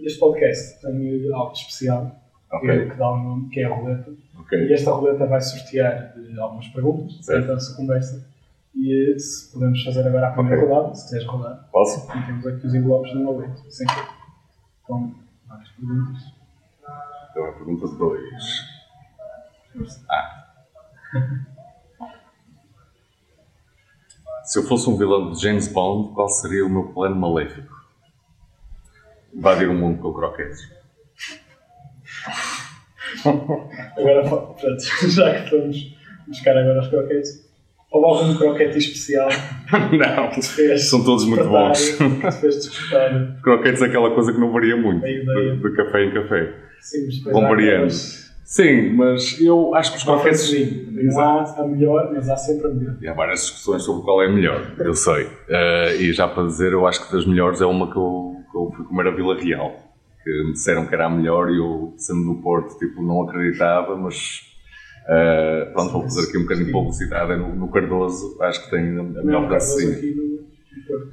este 0.04 0.18
podcast 0.18 0.80
tem 0.80 1.32
algo 1.32 1.52
especial, 1.52 2.18
okay. 2.50 2.88
que, 2.88 2.96
dá 2.96 3.12
um 3.12 3.22
nome, 3.22 3.48
que 3.50 3.60
é 3.60 3.64
a 3.64 3.74
roleta. 3.74 4.10
Okay. 4.40 4.68
E 4.68 4.72
esta 4.72 4.90
roleta 4.90 5.26
vai 5.26 5.40
sortear 5.40 6.14
algumas 6.38 6.68
perguntas 6.68 7.18
durante 7.26 7.50
a 7.50 7.52
nossa 7.54 7.76
conversa. 7.76 8.35
E 8.76 9.14
uh, 9.14 9.18
se 9.18 9.52
podemos 9.52 9.82
fazer 9.82 10.06
agora 10.06 10.28
a 10.28 10.32
primeira 10.32 10.62
okay. 10.62 10.74
rodada, 10.74 10.94
se 10.94 11.04
quiseres 11.04 11.26
rodar. 11.26 11.68
Posso? 11.72 12.10
E 12.10 12.26
temos 12.26 12.46
aqui 12.46 12.66
os 12.66 12.74
envelopes 12.74 13.10
de 13.12 13.18
uma 13.18 13.38
vez. 13.38 13.74
Sim. 13.74 13.86
Com 14.82 15.14
várias 15.48 15.70
perguntas. 15.70 16.22
Então 17.30 17.44
a 17.46 17.52
pergunta 17.52 17.88
2. 17.88 18.22
Ah. 20.10 20.44
Se 24.44 24.60
eu 24.60 24.62
fosse 24.62 24.88
um 24.88 24.96
vilão 24.96 25.32
de 25.32 25.42
James 25.42 25.66
Bond, 25.66 26.14
qual 26.14 26.28
seria 26.28 26.64
o 26.64 26.70
meu 26.70 26.92
plano 26.92 27.16
maléfico? 27.16 27.74
Invadir 29.34 29.68
o 29.68 29.74
mundo 29.74 30.00
com 30.00 30.14
croquetes. 30.14 30.60
agora, 33.96 34.22
pronto, 34.22 34.78
já 35.10 35.34
que 35.34 35.44
estamos 35.44 35.96
buscar 36.28 36.56
agora 36.56 36.80
os 36.80 36.88
croquetes, 36.88 37.45
houve 37.90 38.06
algum 38.06 38.38
croquete 38.38 38.78
especial? 38.78 39.28
não, 39.70 40.78
são 40.78 41.04
todos 41.04 41.24
muito 41.26 41.44
bons. 41.44 41.90
Que 41.90 42.28
te 42.28 42.40
fez 42.40 42.56
despertar. 42.56 43.40
croquetes 43.42 43.82
é 43.82 43.86
aquela 43.86 44.10
coisa 44.10 44.32
que 44.32 44.38
não 44.38 44.52
varia 44.52 44.76
muito, 44.76 45.02
de, 45.02 45.56
de, 45.56 45.76
café 45.76 46.04
em 46.04 46.14
café. 46.14 46.54
Sim, 46.80 47.06
mas 47.24 47.42
variando. 47.42 47.90
Sim, 48.46 48.92
mas 48.94 49.40
eu 49.40 49.74
acho 49.74 49.90
que 49.90 49.98
os 49.98 50.04
croquetes. 50.04 50.40
Sim, 50.40 50.86
não 50.92 51.20
há 51.20 51.42
a 51.58 51.66
melhor, 51.66 52.12
mas 52.14 52.28
há 52.28 52.36
sempre 52.36 52.68
a 52.68 52.70
melhor. 52.70 52.96
E 53.02 53.08
há 53.08 53.12
várias 53.12 53.40
discussões 53.40 53.82
sobre 53.82 54.04
qual 54.04 54.22
é 54.22 54.26
a 54.26 54.32
melhor, 54.32 54.72
eu 54.78 54.94
sei. 54.94 55.24
Uh, 55.24 56.00
e 56.00 56.12
já 56.12 56.28
para 56.28 56.44
dizer, 56.44 56.72
eu 56.72 56.86
acho 56.86 57.04
que 57.04 57.12
das 57.12 57.26
melhores 57.26 57.60
é 57.60 57.66
uma 57.66 57.90
que 57.90 57.98
eu, 57.98 58.36
que 58.50 58.56
eu 58.56 58.72
fui 58.76 58.84
comer 58.86 59.08
a 59.08 59.10
Vila 59.10 59.36
Real. 59.36 59.74
Que 60.22 60.44
me 60.44 60.52
disseram 60.52 60.86
que 60.86 60.94
era 60.94 61.06
a 61.06 61.10
melhor 61.10 61.50
e 61.50 61.58
eu, 61.58 61.94
sendo 61.96 62.20
no 62.20 62.40
Porto, 62.40 62.78
tipo, 62.78 63.02
não 63.02 63.22
acreditava, 63.22 63.96
mas. 63.96 64.42
Uh, 65.06 65.72
pronto, 65.72 65.92
vou 65.92 66.02
fazer 66.02 66.28
aqui 66.28 66.36
um 66.36 66.42
bocadinho 66.42 66.66
de 66.66 66.72
publicidade 66.72 67.32
é 67.32 67.36
no, 67.36 67.54
no 67.54 67.70
Cardoso, 67.70 68.36
acho 68.42 68.64
que 68.64 68.70
tem 68.70 68.98
a 68.98 69.02
melhor 69.02 69.48
Porto. 70.86 71.08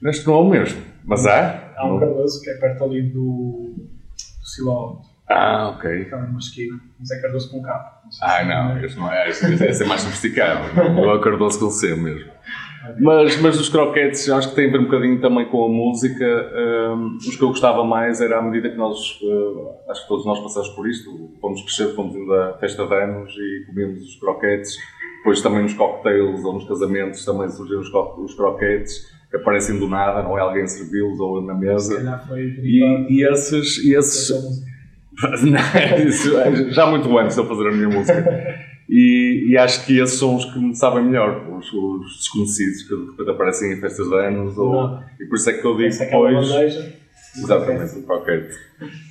Neste 0.00 0.26
não 0.26 0.34
é 0.34 0.38
o 0.38 0.48
mesmo, 0.48 0.82
mas 1.04 1.26
há? 1.26 1.72
Há 1.76 1.86
um 1.86 2.00
Cardoso 2.00 2.40
que 2.40 2.50
é 2.50 2.54
perto 2.54 2.84
ali 2.84 3.02
do, 3.02 3.74
do 3.76 4.46
Silão. 4.46 5.02
Ah, 5.28 5.70
ok. 5.70 6.04
Ficava 6.04 6.26
numa 6.26 6.38
esquina, 6.38 6.80
mas 6.98 7.10
é 7.10 7.20
Cardoso 7.20 7.50
com 7.50 7.62
K. 7.62 8.02
Ah, 8.22 8.44
não, 8.44 8.84
este 8.84 8.98
não 8.98 9.12
é, 9.12 9.28
este 9.28 9.82
é 9.82 9.86
mais 9.86 10.00
sofisticado. 10.00 10.72
Não 10.94 11.10
é 11.10 11.20
Cardoso 11.20 11.58
com 11.58 11.70
C 11.70 11.94
mesmo. 11.96 12.30
Mas, 12.98 13.40
mas 13.40 13.56
dos 13.58 13.68
croquetes, 13.68 14.28
acho 14.30 14.50
que 14.50 14.54
tem 14.56 14.68
a 14.68 14.72
ver 14.72 14.80
um 14.80 14.84
bocadinho 14.84 15.20
também 15.20 15.46
com 15.46 15.64
a 15.64 15.68
música. 15.68 16.24
Um, 16.24 17.16
os 17.16 17.36
que 17.36 17.42
eu 17.42 17.48
gostava 17.48 17.84
mais 17.84 18.20
era 18.20 18.38
à 18.38 18.42
medida 18.42 18.70
que 18.70 18.76
nós, 18.76 19.20
uh, 19.22 19.90
acho 19.90 20.02
que 20.02 20.08
todos 20.08 20.26
nós 20.26 20.40
passamos 20.40 20.68
por 20.70 20.88
isto, 20.88 21.10
fomos 21.40 21.62
crescer, 21.62 21.94
fomos 21.94 22.14
indo 22.14 22.32
à 22.32 22.58
festa 22.58 22.86
de 22.86 22.94
anos 22.94 23.32
e 23.32 23.66
comíamos 23.66 24.02
os 24.02 24.16
croquetes. 24.16 24.76
Depois 25.18 25.40
também 25.42 25.62
nos 25.62 25.74
cocktails 25.74 26.44
ou 26.44 26.54
nos 26.54 26.68
casamentos 26.68 27.24
também 27.24 27.48
surgiram 27.48 27.80
os, 27.80 27.92
os 28.18 28.34
croquetes 28.34 29.14
que 29.30 29.36
aparecem 29.36 29.78
do 29.78 29.88
nada, 29.88 30.22
não 30.22 30.38
é 30.38 30.40
alguém 30.40 30.66
servi-los 30.66 31.18
ou 31.18 31.42
na 31.42 31.54
mesa. 31.54 32.00
E, 32.62 33.06
e 33.10 33.28
esses, 33.28 33.84
e 33.84 33.94
esses 33.94 34.30
Isso, 36.06 36.30
já 36.70 36.86
muito 36.86 37.16
antes 37.18 37.34
de 37.34 37.40
eu 37.40 37.46
fazer 37.46 37.68
a 37.68 37.72
minha 37.72 37.88
música. 37.88 38.22
E, 38.88 39.50
e, 39.50 39.58
acho 39.58 39.84
que 39.84 39.98
esses 39.98 40.18
são 40.18 40.36
os 40.36 40.44
que 40.44 40.58
me 40.58 40.74
sabem 40.74 41.04
melhor, 41.04 41.48
os, 41.50 41.72
os 41.72 42.16
desconhecidos 42.18 42.82
que 42.84 42.94
de 42.94 43.10
repente 43.10 43.30
aparecem 43.30 43.72
em 43.72 43.80
festas 43.80 44.08
de 44.08 44.14
anos. 44.14 44.56
Ou, 44.56 45.00
e 45.20 45.26
por 45.26 45.34
isso 45.34 45.50
é 45.50 45.54
que 45.54 45.66
eu 45.66 45.76
digo 45.76 45.94
é 45.94 46.06
depois. 46.06 46.96
Exatamente, 47.36 48.02
croquete. 48.02 48.56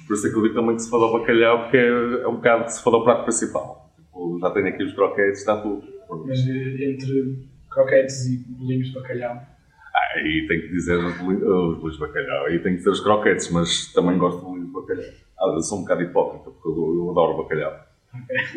Por 0.07 0.13
isso 0.13 0.27
é 0.27 0.29
que 0.29 0.37
eu 0.37 0.43
digo 0.43 0.55
também 0.55 0.75
que 0.75 0.81
se 0.81 0.93
o 0.93 1.19
bacalhau, 1.19 1.63
porque 1.63 1.77
é, 1.77 1.87
é 2.23 2.27
um 2.27 2.35
bocado 2.35 2.65
que 2.65 2.73
se 2.73 2.83
foda 2.83 2.97
o 2.97 3.03
prato 3.03 3.23
principal. 3.23 3.93
Tipo, 3.95 4.39
já 4.39 4.49
tenho 4.51 4.67
aqui 4.67 4.83
os 4.83 4.93
croquetes, 4.93 5.39
está 5.39 5.61
tudo. 5.61 5.83
Mas 6.25 6.39
eh, 6.47 6.85
entre 6.85 7.47
croquetes 7.69 8.25
e 8.27 8.37
bolinhos 8.47 8.87
de 8.87 8.93
bacalhau. 8.93 9.35
Ah, 9.35 10.19
e 10.21 10.47
tenho 10.47 10.61
que 10.61 10.69
dizer 10.69 10.97
os 10.97 11.17
bolinhos 11.17 11.93
de 11.93 11.99
bacalhau. 11.99 12.49
E 12.49 12.59
tenho 12.59 12.75
que 12.75 12.77
dizer 12.77 12.89
os 12.89 13.01
croquetes, 13.01 13.51
mas 13.51 13.91
também 13.93 14.17
gosto 14.17 14.39
de 14.39 14.45
bolinhos 14.45 14.67
de 14.67 14.73
bacalhau. 14.73 15.13
Ah, 15.39 15.53
eu 15.53 15.61
sou 15.61 15.79
um 15.79 15.81
bocado 15.81 16.01
hipócrita, 16.01 16.49
porque 16.51 16.67
eu, 16.67 16.95
eu 16.95 17.11
adoro 17.11 17.43
bacalhau. 17.43 17.84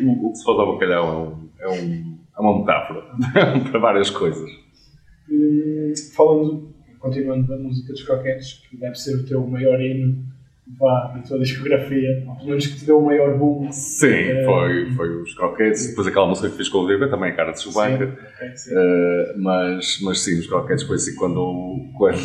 O, 0.01 0.27
o, 0.27 0.31
que 0.31 0.37
se 0.37 0.43
faz 0.43 0.59
ao 0.59 0.73
bacalhau 0.73 1.49
é, 1.59 1.67
um, 1.67 1.73
é, 1.73 1.81
um, 1.81 2.19
é 2.37 2.41
uma 2.41 2.59
metáfora 2.59 3.03
para 3.71 3.79
várias 3.79 4.09
coisas. 4.09 4.49
Hum, 5.29 5.93
falando, 6.15 6.73
continuando 6.99 7.47
da 7.47 7.57
música 7.57 7.91
dos 7.93 8.03
croquetes, 8.03 8.65
que 8.69 8.77
deve 8.77 8.95
ser 8.95 9.15
o 9.15 9.25
teu 9.25 9.45
maior 9.45 9.79
hino 9.79 10.25
vá, 10.77 11.13
da 11.15 11.21
tua 11.21 11.39
discografia, 11.39 12.23
pelo 12.25 12.49
menos 12.49 12.67
que 12.67 12.79
te 12.79 12.85
deu 12.85 12.99
o 12.99 13.05
maior 13.05 13.37
boom. 13.37 13.71
Sim, 13.71 14.07
uh, 14.07 14.45
foi, 14.45 14.91
foi 14.91 15.21
os 15.21 15.33
croquetes, 15.33 15.87
depois 15.89 16.07
aquela 16.07 16.27
música 16.27 16.49
que 16.49 16.57
fiz 16.57 16.69
com 16.69 16.79
o 16.79 16.87
Diego, 16.87 17.09
também 17.09 17.31
a 17.31 17.35
cara 17.35 17.51
de 17.51 17.61
Chewbacca. 17.61 18.05
Okay, 18.05 18.49
uh, 18.49 19.41
mas, 19.41 19.99
mas 20.01 20.19
sim, 20.19 20.39
os 20.39 20.47
croquetes 20.47 20.83
foi 20.83 20.95
assim 20.97 21.15
quando, 21.15 21.89
quando 21.97 22.17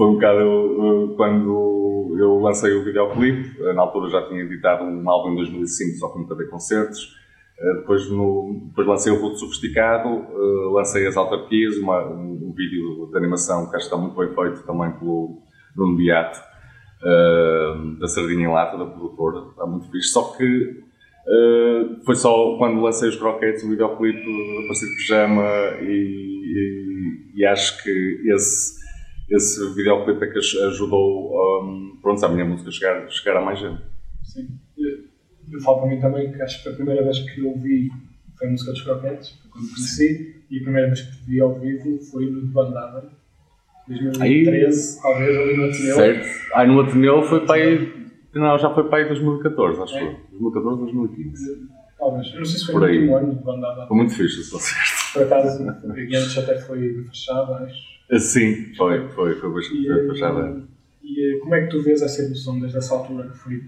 foi 0.00 0.06
um 0.06 0.14
bocado 0.14 0.44
uh, 0.46 1.14
quando 1.14 2.16
eu 2.18 2.38
lancei 2.38 2.72
o 2.72 2.82
videoclipe. 2.82 3.60
Uh, 3.60 3.74
na 3.74 3.82
altura 3.82 4.08
já 4.08 4.26
tinha 4.28 4.40
editado 4.40 4.82
um 4.82 5.10
álbum 5.10 5.32
em 5.32 5.36
2005, 5.36 5.98
só 5.98 6.16
nunca 6.16 6.34
dei 6.34 6.46
concertos. 6.46 7.18
Uh, 7.60 7.80
depois, 7.80 8.10
no, 8.10 8.62
depois 8.68 8.86
lancei 8.86 9.12
o 9.12 9.20
Ruto 9.20 9.36
Sofisticado, 9.36 10.08
uh, 10.08 10.72
lancei 10.72 11.06
as 11.06 11.18
autarquias, 11.18 11.76
uma, 11.76 12.02
um, 12.08 12.50
vídeo 12.56 13.10
de 13.10 13.18
animação 13.18 13.68
que 13.68 13.76
acho 13.76 13.90
que 13.90 13.94
está 13.94 13.98
muito 13.98 14.16
bem 14.16 14.34
feito 14.34 14.66
também 14.66 14.90
pelo 14.92 15.42
Bruno 15.76 15.94
Beato, 15.98 16.40
uh, 17.02 17.98
da 18.00 18.08
Sardinha 18.08 18.46
em 18.46 18.50
Lata, 18.50 18.78
da 18.78 18.86
produtora, 18.86 19.50
está 19.50 19.66
muito 19.66 19.90
fixe. 19.90 20.08
Só 20.08 20.34
que 20.34 20.88
foi 22.06 22.16
só 22.16 22.56
quando 22.56 22.80
lancei 22.80 23.10
os 23.10 23.16
croquetes, 23.16 23.62
o 23.62 23.68
videoclipe 23.68 24.18
apareceu 24.18 24.88
de 24.88 24.96
pijama 24.96 25.44
e, 25.82 27.34
e, 27.36 27.40
e 27.40 27.46
acho 27.46 27.84
que 27.84 28.22
esse 28.34 28.79
esse 29.30 29.74
videoclipe 29.74 30.24
é 30.24 30.28
que 30.28 30.38
ajudou 30.38 31.32
um, 31.64 31.98
pronto, 32.02 32.24
a 32.24 32.28
minha 32.28 32.44
música 32.44 32.70
chegar, 32.70 33.08
chegar 33.10 33.36
a 33.36 33.44
mais 33.44 33.58
gente. 33.58 33.82
Sim. 34.24 34.48
Eu 35.52 35.60
falo 35.60 35.80
para 35.80 35.88
mim 35.88 36.00
também 36.00 36.32
que 36.32 36.40
acho 36.42 36.62
que 36.62 36.68
a 36.68 36.72
primeira 36.72 37.02
vez 37.02 37.18
que 37.18 37.40
eu 37.40 37.48
ouvi 37.48 37.90
foi 38.38 38.48
a 38.48 38.50
música 38.50 38.72
dos 38.72 38.82
Croquetes, 38.82 39.38
quando 39.50 39.68
conheci, 39.68 40.44
e 40.50 40.58
a 40.58 40.62
primeira 40.62 40.86
vez 40.88 41.02
que 41.02 41.16
te 41.16 41.24
vi 41.26 41.40
ao 41.40 41.58
vivo 41.58 41.98
foi 42.10 42.26
no 42.26 42.40
de 42.42 42.52
Bandada, 42.52 43.10
2013, 43.88 44.22
Aí, 44.22 45.02
talvez 45.02 45.36
ali 45.36 45.56
no 45.56 45.64
Ateneu. 45.64 45.94
Certo. 45.96 46.28
Aí 46.54 46.68
no 46.68 46.80
Ateneu 46.80 47.22
foi 47.22 47.44
para 47.44 47.54
aí, 47.56 47.92
não, 48.34 48.58
já 48.58 48.72
foi 48.72 48.88
para 48.88 48.98
aí 48.98 49.08
2014, 49.08 49.82
acho 49.82 49.92
que 49.92 49.98
é. 49.98 50.16
2014, 50.30 50.80
2015. 50.82 51.68
Talvez, 51.98 52.32
eu 52.32 52.38
não 52.38 52.44
sei 52.46 52.58
se 52.58 52.66
foi 52.66 52.74
Por 52.74 52.80
no 52.80 52.86
aí. 52.86 52.98
último 52.98 53.16
ano 53.16 53.34
de 53.34 53.44
Bandada. 53.44 53.86
Foi 53.86 53.96
muito 53.96 54.14
fixe, 54.14 54.42
se 54.42 54.58
certo. 54.58 55.12
Por 55.12 55.22
acaso, 55.24 55.68
antes 55.68 56.38
até 56.38 56.58
foi 56.60 57.04
fechado, 57.04 57.52
acho. 57.54 57.99
Sim, 58.18 58.74
foi, 58.74 59.08
foi, 59.10 59.34
foi 59.36 59.52
bastante 59.52 60.08
fechada. 60.08 60.62
E 61.02 61.38
como 61.40 61.54
é 61.54 61.62
que 61.62 61.70
tu 61.70 61.82
vês 61.82 62.02
essa 62.02 62.22
evolução 62.22 62.58
desde 62.58 62.78
essa 62.78 62.94
altura 62.94 63.28
que 63.28 63.38
foi 63.38 63.60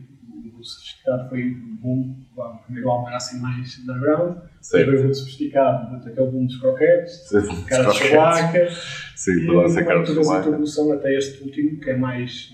o 0.63 0.65
sofisticado 0.65 1.29
foi 1.29 1.45
um 1.45 1.77
boom, 1.77 2.17
bom, 2.35 2.57
primeiro 2.65 2.89
álbum 2.89 3.09
era 3.09 3.17
assim 3.17 3.41
mais 3.41 3.79
underground, 3.79 4.37
depois 4.73 5.05
o 5.05 5.15
sofisticado, 5.15 5.89
portanto, 5.89 6.09
aquele 6.09 6.31
boom 6.31 6.47
dos 6.47 6.57
croquetes, 6.59 7.29
cara 7.69 7.91
de 7.91 7.99
churraca, 7.99 8.69
Sim, 9.17 9.41
churraca. 9.41 9.69
Como 9.69 9.81
é 9.81 10.01
que 10.01 10.07
tu 10.07 10.15
vês 10.15 10.31
a 10.31 10.43
tua 10.43 10.53
evolução 10.53 10.93
até 10.93 11.19
este 11.19 11.43
último, 11.43 11.81
que 11.81 11.91
é 11.91 11.97
mais, 11.97 12.51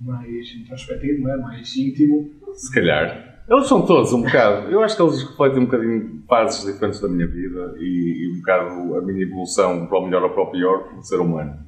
mais 0.00 0.54
introspectivo, 0.54 1.22
não 1.22 1.32
é? 1.32 1.36
mais 1.38 1.74
íntimo? 1.74 2.30
Se 2.54 2.72
calhar. 2.72 3.31
Eles 3.48 3.66
são 3.66 3.84
todos 3.84 4.12
um 4.12 4.22
bocado. 4.22 4.70
Eu 4.70 4.82
acho 4.82 4.96
que 4.96 5.02
eles 5.02 5.22
refletem 5.22 5.60
um 5.60 5.64
bocadinho 5.64 6.22
fases 6.28 6.64
diferentes 6.64 7.00
da 7.00 7.08
minha 7.08 7.26
vida 7.26 7.74
e, 7.78 8.24
e 8.24 8.32
um 8.32 8.38
bocado 8.38 8.96
a 8.96 9.02
minha 9.02 9.22
evolução 9.22 9.86
para 9.86 9.98
o 9.98 10.04
melhor 10.04 10.22
ou 10.22 10.30
para 10.30 10.42
o 10.42 10.50
pior 10.50 10.84
como 10.84 11.02
ser 11.02 11.20
humano. 11.20 11.58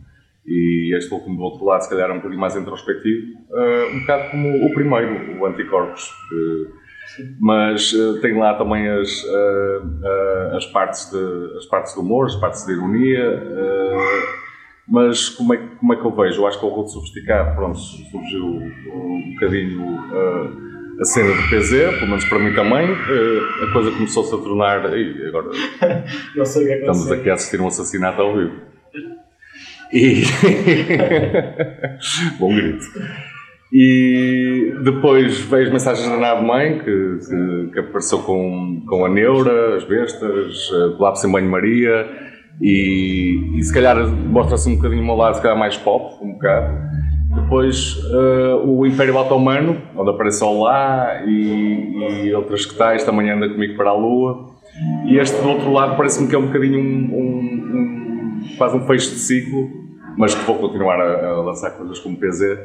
E 0.46 0.94
este 0.96 1.12
último 1.12 1.36
do 1.36 1.42
outro 1.42 1.64
lado, 1.64 1.82
se 1.82 1.90
calhar, 1.90 2.10
é 2.10 2.12
um 2.12 2.16
bocadinho 2.16 2.40
mais 2.40 2.54
introspectivo, 2.54 3.38
uh, 3.50 3.96
um 3.96 4.00
bocado 4.00 4.30
como 4.30 4.66
o 4.66 4.74
primeiro, 4.74 5.40
o 5.40 5.46
Anticorpos. 5.46 6.10
Uh, 6.32 6.84
mas 7.40 7.92
uh, 7.92 8.20
tem 8.20 8.38
lá 8.38 8.54
também 8.54 8.88
as, 8.88 9.22
uh, 9.24 10.56
as, 10.56 10.66
partes 10.66 11.10
de, 11.10 11.56
as 11.56 11.64
partes 11.66 11.94
de 11.94 12.00
humor, 12.00 12.26
as 12.26 12.36
partes 12.36 12.66
de 12.66 12.72
ironia. 12.72 13.42
mas 14.86 15.30
como 15.30 15.54
é, 15.54 15.56
como 15.56 15.94
é 15.94 15.96
que 15.96 16.04
eu 16.04 16.10
vejo? 16.14 16.42
Eu 16.42 16.46
acho 16.46 16.58
que 16.58 16.66
o 16.66 16.68
Rodo 16.68 16.90
Sofisticado, 16.90 17.54
pronto, 17.56 17.78
surgiu 17.78 18.44
um 18.44 19.32
bocadinho 19.32 19.98
a 21.00 21.04
cena 21.04 21.34
do 21.34 21.42
PZ, 21.48 21.98
pelo 21.98 22.08
menos 22.08 22.24
para 22.24 22.38
mim 22.38 22.54
também, 22.54 22.90
uh, 22.90 23.64
a 23.64 23.72
coisa 23.72 23.90
começou-se 23.90 24.34
a 24.34 24.38
tornar. 24.38 24.96
E 24.96 25.28
agora 25.28 25.50
Não 26.36 26.44
sei 26.44 26.64
o 26.64 26.66
que 26.66 26.72
é 26.72 26.80
estamos 26.80 27.12
aqui 27.12 27.30
a 27.30 27.34
assistir 27.34 27.60
um 27.60 27.68
assassinato 27.68 28.20
ao 28.20 28.36
vivo. 28.36 28.52
E. 29.92 30.24
Bom 32.40 32.52
grito. 32.52 32.84
E 33.72 34.74
depois 34.82 35.38
veio 35.40 35.66
as 35.66 35.72
mensagens 35.72 36.08
da 36.08 36.16
nave 36.16 36.44
mãe, 36.44 36.78
que, 36.78 36.84
que, 36.84 37.70
que, 37.72 37.78
apareceu 37.78 38.18
com, 38.20 38.82
com 38.88 39.04
a 39.04 39.08
Neura, 39.08 39.76
as 39.76 39.84
bestas, 39.84 40.68
colapso 40.96 41.28
em 41.28 41.30
banho-maria, 41.30 42.08
e, 42.60 43.56
e 43.56 43.62
se 43.62 43.72
calhar 43.72 43.96
mostra-se 44.08 44.68
um 44.68 44.76
bocadinho 44.76 45.02
o 45.02 45.06
meu 45.06 45.16
lado, 45.16 45.36
se 45.36 45.42
calhar 45.42 45.58
mais 45.58 45.76
pop, 45.76 46.24
um 46.24 46.32
bocado. 46.32 46.76
Depois 47.34 47.96
uh, 48.04 48.64
o 48.64 48.86
Império 48.86 49.16
Otomano, 49.16 49.76
onde 49.96 50.10
apareceu 50.10 50.60
lá 50.60 51.22
e, 51.26 52.26
e 52.26 52.34
outras 52.34 52.64
que 52.64 52.74
tais, 52.74 53.04
também 53.04 53.30
anda 53.30 53.48
comigo 53.48 53.76
para 53.76 53.90
a 53.90 53.94
Lua. 53.94 54.50
E 55.06 55.18
este 55.18 55.40
do 55.40 55.48
outro 55.48 55.72
lado 55.72 55.96
parece-me 55.96 56.28
que 56.28 56.34
é 56.34 56.38
um 56.38 56.46
bocadinho 56.46 56.78
um, 56.80 56.82
um, 56.82 57.74
um, 57.76 58.56
quase 58.56 58.76
um 58.76 58.80
fecho 58.86 59.10
de 59.10 59.18
ciclo, 59.18 59.68
mas 60.16 60.34
que 60.34 60.44
vou 60.44 60.56
continuar 60.56 61.00
a, 61.00 61.26
a 61.26 61.40
lançar 61.42 61.70
coisas 61.72 61.98
como 62.00 62.16
PZ. 62.16 62.58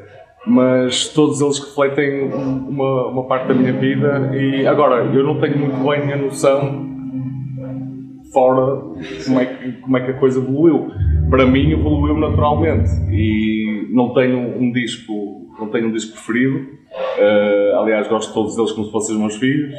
Mas 0.48 1.10
todos 1.10 1.42
eles 1.42 1.60
refletem 1.60 2.32
uma, 2.32 3.08
uma 3.08 3.24
parte 3.28 3.50
da 3.50 3.54
minha 3.54 3.74
vida 3.74 4.32
e 4.34 4.66
agora 4.66 5.04
eu 5.04 5.24
não 5.24 5.40
tenho 5.40 5.58
muito 5.58 5.78
bem 5.88 6.14
a 6.14 6.18
noção 6.18 6.88
fora 8.32 8.82
como 9.26 9.40
é 9.40 9.46
que, 9.46 9.72
como 9.74 9.98
é 9.98 10.02
que 10.02 10.12
a 10.12 10.14
coisa 10.14 10.40
evoluiu. 10.40 10.92
Para 11.30 11.46
mim 11.46 11.72
evoluiu 11.72 12.18
naturalmente 12.18 12.90
e 13.12 13.69
não 13.92 14.14
tenho 14.14 14.40
um 14.40 14.72
disco, 14.72 15.54
não 15.60 15.70
tenho 15.70 15.88
um 15.88 15.92
disco 15.92 16.14
preferido. 16.14 16.58
Uh, 16.60 17.80
aliás, 17.80 18.08
gosto 18.08 18.30
de 18.30 18.34
todos 18.34 18.58
eles 18.58 18.72
como 18.72 18.86
se 18.86 18.92
fossem 18.92 19.16
os 19.16 19.22
meus 19.22 19.36
filhos. 19.38 19.74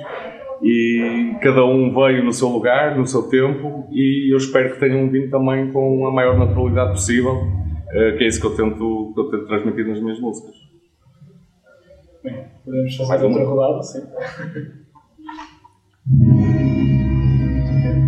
E 0.63 1.37
cada 1.43 1.65
um 1.65 1.95
veio 1.95 2.23
no 2.23 2.33
seu 2.33 2.49
lugar, 2.49 2.97
no 2.97 3.07
seu 3.07 3.29
tempo, 3.29 3.89
e 3.91 4.33
eu 4.33 4.37
espero 4.37 4.75
que 4.75 4.81
tenham 4.81 5.09
vindo 5.11 5.31
também 5.31 5.73
com 5.73 6.07
a 6.07 6.13
maior 6.13 6.39
naturalidade 6.39 6.93
possível, 6.93 7.33
uh, 7.35 8.17
que 8.19 8.25
é 8.25 8.27
isso 8.27 8.41
que 8.41 8.47
eu 8.47 8.55
tento, 8.55 9.13
que 9.15 9.21
eu 9.21 9.31
tento 9.31 9.47
transmitir 9.47 9.87
nas 9.89 10.01
minhas 10.01 10.21
músicas. 10.21 10.55
Bem, 12.23 12.45
podemos 12.65 12.95
fazer 12.97 13.09
Mais 13.09 13.23
outra 13.23 13.45
rodada, 13.45 13.83
sim. 13.83 14.03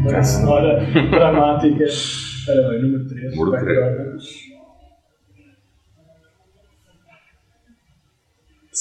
Uma 0.08 0.22
sonora 0.22 0.84
dramática. 1.10 1.84
Ora 2.48 2.68
bem, 2.68 2.82
número 2.82 3.08
3. 3.08 3.36
Número 3.36 3.64
três. 3.64 4.51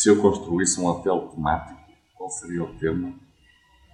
Se 0.01 0.09
eu 0.09 0.15
construísse 0.17 0.81
um 0.81 0.87
hotel 0.87 1.29
temático, 1.35 1.79
qual 2.17 2.27
seria 2.31 2.63
o 2.63 2.67
tema? 2.79 3.09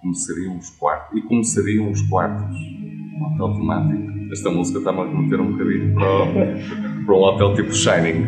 Como 0.00 0.14
seriam 0.14 0.56
os 0.56 0.70
quartos? 0.70 1.18
E 1.18 1.20
como 1.22 1.44
seriam 1.44 1.90
os 1.90 2.00
quartos? 2.02 2.56
Um 2.56 3.26
hotel 3.26 3.52
temático. 3.60 4.32
Esta 4.32 4.50
música 4.50 4.78
está-me 4.78 5.00
a 5.00 5.04
remeter 5.04 5.38
um 5.38 5.52
bocadinho 5.52 5.94
para, 5.94 7.04
para 7.04 7.14
um 7.14 7.22
hotel 7.22 7.54
tipo 7.56 7.74
Shining. 7.74 8.26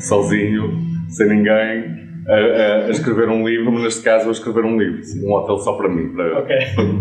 Sozinho, 0.00 0.78
sem 1.10 1.28
ninguém, 1.28 1.84
a, 2.28 2.86
a- 2.86 2.90
escrever 2.90 3.28
um 3.28 3.46
livro, 3.46 3.72
mas 3.72 3.82
neste 3.82 4.02
caso 4.04 4.28
a 4.28 4.32
escrever 4.32 4.64
um 4.64 4.78
livro. 4.78 5.02
Um 5.26 5.32
hotel 5.34 5.58
só 5.58 5.74
para 5.74 5.90
mim, 5.90 6.14
para, 6.14 6.38
Ok. 6.38 6.56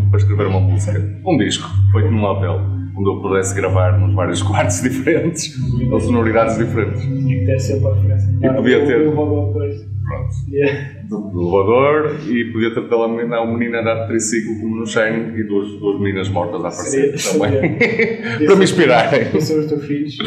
para, 0.10 0.18
escrever 0.20 0.48
uma 0.48 0.60
música. 0.60 1.00
Um 1.26 1.38
disco, 1.38 1.70
feito 1.94 2.12
num 2.12 2.24
hotel, 2.26 2.60
onde 2.98 3.10
eu 3.10 3.22
pudesse 3.22 3.56
gravar 3.56 3.98
nos 3.98 4.14
vários 4.14 4.42
quartos 4.44 4.82
diferentes, 4.82 5.54
ou 5.90 6.00
sonoridades 6.02 6.58
diferentes. 6.58 7.02
Que 7.06 7.46
ter 7.46 7.60
sempre 7.60 7.88
a 7.88 7.94
referência. 7.94 8.38
Claro, 8.42 8.56
podia 8.58 8.86
ter. 8.86 9.91
Pronto. 10.08 10.34
Yeah. 10.50 11.02
Do, 11.04 11.20
do 11.30 11.42
elevador 11.42 12.20
e 12.28 12.52
podia 12.52 12.74
ter 12.74 12.82
pela 12.90 13.08
menina, 13.08 13.42
uma 13.42 13.58
menina 13.58 13.78
a 13.78 13.82
andar 13.82 14.02
de 14.04 14.08
triciclo 14.08 14.60
como 14.60 14.76
no 14.76 14.86
Shining 14.88 15.36
e 15.38 15.44
duas, 15.44 15.70
duas 15.80 16.00
meninas 16.02 16.28
mortas 16.30 16.64
a 16.66 16.68
aparecer 16.70 17.18
Seria- 17.18 17.50
também. 17.50 17.78
para 18.48 18.56
me 18.56 18.64
inspirarem. 18.64 19.30
Para 19.32 19.42
ser 19.42 19.60
os 19.60 19.66
teus 19.68 19.86
filhos. 19.86 20.18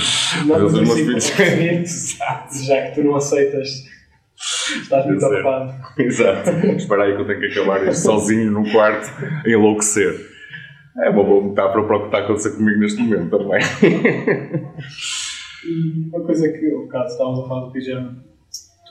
Não 0.46 0.64
os 0.66 0.72
meus 0.72 0.88
consigo 0.88 1.06
filhos. 1.08 1.24
seguir, 1.86 2.66
Já 2.66 2.82
que 2.82 2.94
tu 2.94 3.04
não 3.04 3.16
aceitas. 3.16 3.68
Estás 4.36 5.06
muito 5.06 5.18
Exato. 5.18 5.34
ocupado. 5.34 5.74
Exato. 5.98 6.50
Espera 6.76 7.04
aí 7.04 7.14
que 7.16 7.22
eu 7.22 7.26
tenho 7.26 7.40
que 7.40 7.46
acabar 7.46 7.86
isto 7.86 8.02
sozinho 8.04 8.50
num 8.50 8.70
quarto 8.72 9.10
a 9.44 9.48
enlouquecer. 9.48 10.14
É 11.04 11.10
uma 11.10 11.24
boa 11.24 11.42
metáfora 11.48 11.84
para 11.84 11.96
o 11.96 12.00
que 12.00 12.06
está 12.06 12.18
a 12.18 12.20
acontecer 12.22 12.50
comigo 12.56 12.78
neste 12.78 13.00
momento 13.02 13.36
também. 13.36 13.60
E 15.66 16.08
uma 16.08 16.24
coisa 16.24 16.48
que, 16.48 16.70
ao 16.70 16.82
bocado, 16.82 17.06
estávamos 17.06 17.40
a 17.40 17.48
falar 17.48 17.66
do 17.66 17.72
pijama. 17.72 18.24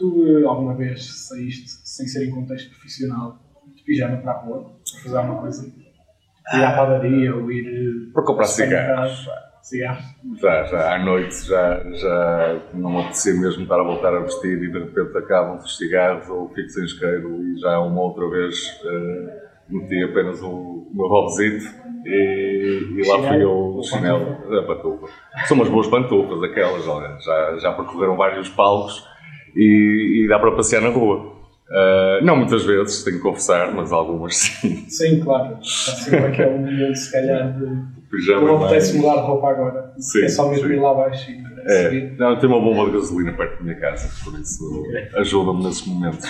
Tu 0.04 0.28
eh, 0.28 0.46
alguma 0.46 0.76
vez 0.76 1.30
saíste, 1.30 1.70
sem 1.86 2.06
ser 2.08 2.28
em 2.28 2.32
contexto 2.32 2.70
profissional, 2.72 3.40
de 3.74 3.82
pijama 3.84 4.18
para 4.18 4.34
a 4.34 4.42
rua? 4.42 4.64
Para 4.92 5.02
fazer 5.02 5.18
alguma 5.18 5.40
coisa? 5.40 5.66
Ir 5.66 6.62
à 6.62 6.76
padaria 6.76 7.34
ou 7.34 7.50
ir. 7.50 7.66
eh, 7.66 8.12
Para 8.14 8.24
comprar 8.26 8.44
cigarros. 8.44 9.26
Cigarros? 9.62 10.04
Já, 10.42 10.64
já, 10.66 10.96
à 10.96 11.00
noite 11.06 11.48
já, 11.48 11.90
já 11.94 12.62
não 12.74 13.00
apetecia 13.00 13.34
mesmo 13.34 13.64
estar 13.64 13.80
a 13.80 13.84
voltar 13.84 14.14
a 14.14 14.20
vestir 14.20 14.62
e 14.62 14.70
de 14.74 14.78
repente 14.78 15.18
acabam 15.18 15.56
os 15.56 15.78
cigarros 15.78 16.28
ou 16.28 16.50
fico 16.50 16.68
sem 16.70 16.84
isqueiro 16.84 17.42
e 17.42 17.58
já 17.62 17.80
uma 17.80 18.02
outra 18.02 18.30
vez 18.30 18.58
eh, 18.84 19.42
meti 19.70 20.04
apenas 20.04 20.42
o, 20.42 20.86
meu 20.94 21.08
robozito 21.08 21.64
e, 22.06 22.92
e 22.98 23.10
lá 23.10 23.26
fui 23.26 23.42
eu, 23.42 23.78
o 23.78 23.84
chinelo, 23.84 24.54
a 24.60 24.64
pantufa. 24.64 25.08
São 25.46 25.56
umas 25.56 25.70
boas 25.70 25.88
pantufas 25.88 26.44
aquelas, 26.44 26.86
olha, 26.90 27.18
já, 27.22 27.58
já 27.58 27.72
percorreram 27.72 28.18
vários 28.18 28.50
palcos 28.50 29.13
e, 29.56 30.24
e 30.24 30.28
dá 30.28 30.40
para 30.40 30.52
passear 30.56 30.82
na 30.82 30.90
rua. 30.90 31.32
Eh, 31.76 32.20
não 32.24 32.36
muitas 32.38 32.64
vezes, 32.66 33.04
tenho 33.04 33.18
que 33.18 33.24
confessar, 33.24 33.74
mas 33.74 33.92
algumas 33.92 34.36
sim. 34.38 34.86
Sim, 34.90 35.20
claro. 35.22 35.58
Está 35.62 35.92
sempre 35.94 36.20
aquele 36.26 36.52
momento, 36.58 36.96
se 36.96 37.12
calhar, 37.12 37.58
de. 37.58 38.04
Pijama 38.12 38.48
Não 38.48 38.64
apetece 38.64 38.96
mudar 38.98 39.16
de 39.16 39.22
roupa 39.28 39.50
agora. 39.50 39.94
Sim, 39.98 40.24
é 40.24 40.30
só 40.30 40.50
mesmo 40.50 40.68
sim. 40.68 40.74
ir 40.74 40.80
lá 40.80 40.92
abaixo 40.92 41.32
e 41.32 41.44
É, 41.66 41.84
seguir. 41.90 42.16
não, 42.20 42.38
tem 42.38 42.48
uma 42.48 42.60
bomba 42.60 42.86
de 42.92 42.98
gasolina 42.98 43.34
perto 43.34 43.58
da 43.58 43.64
minha 43.64 43.76
casa, 43.80 44.08
por 44.24 44.40
isso 44.40 44.82
Ok. 44.82 45.08
ajuda-me 45.16 45.64
nesses 45.64 45.88
momentos. 45.88 46.30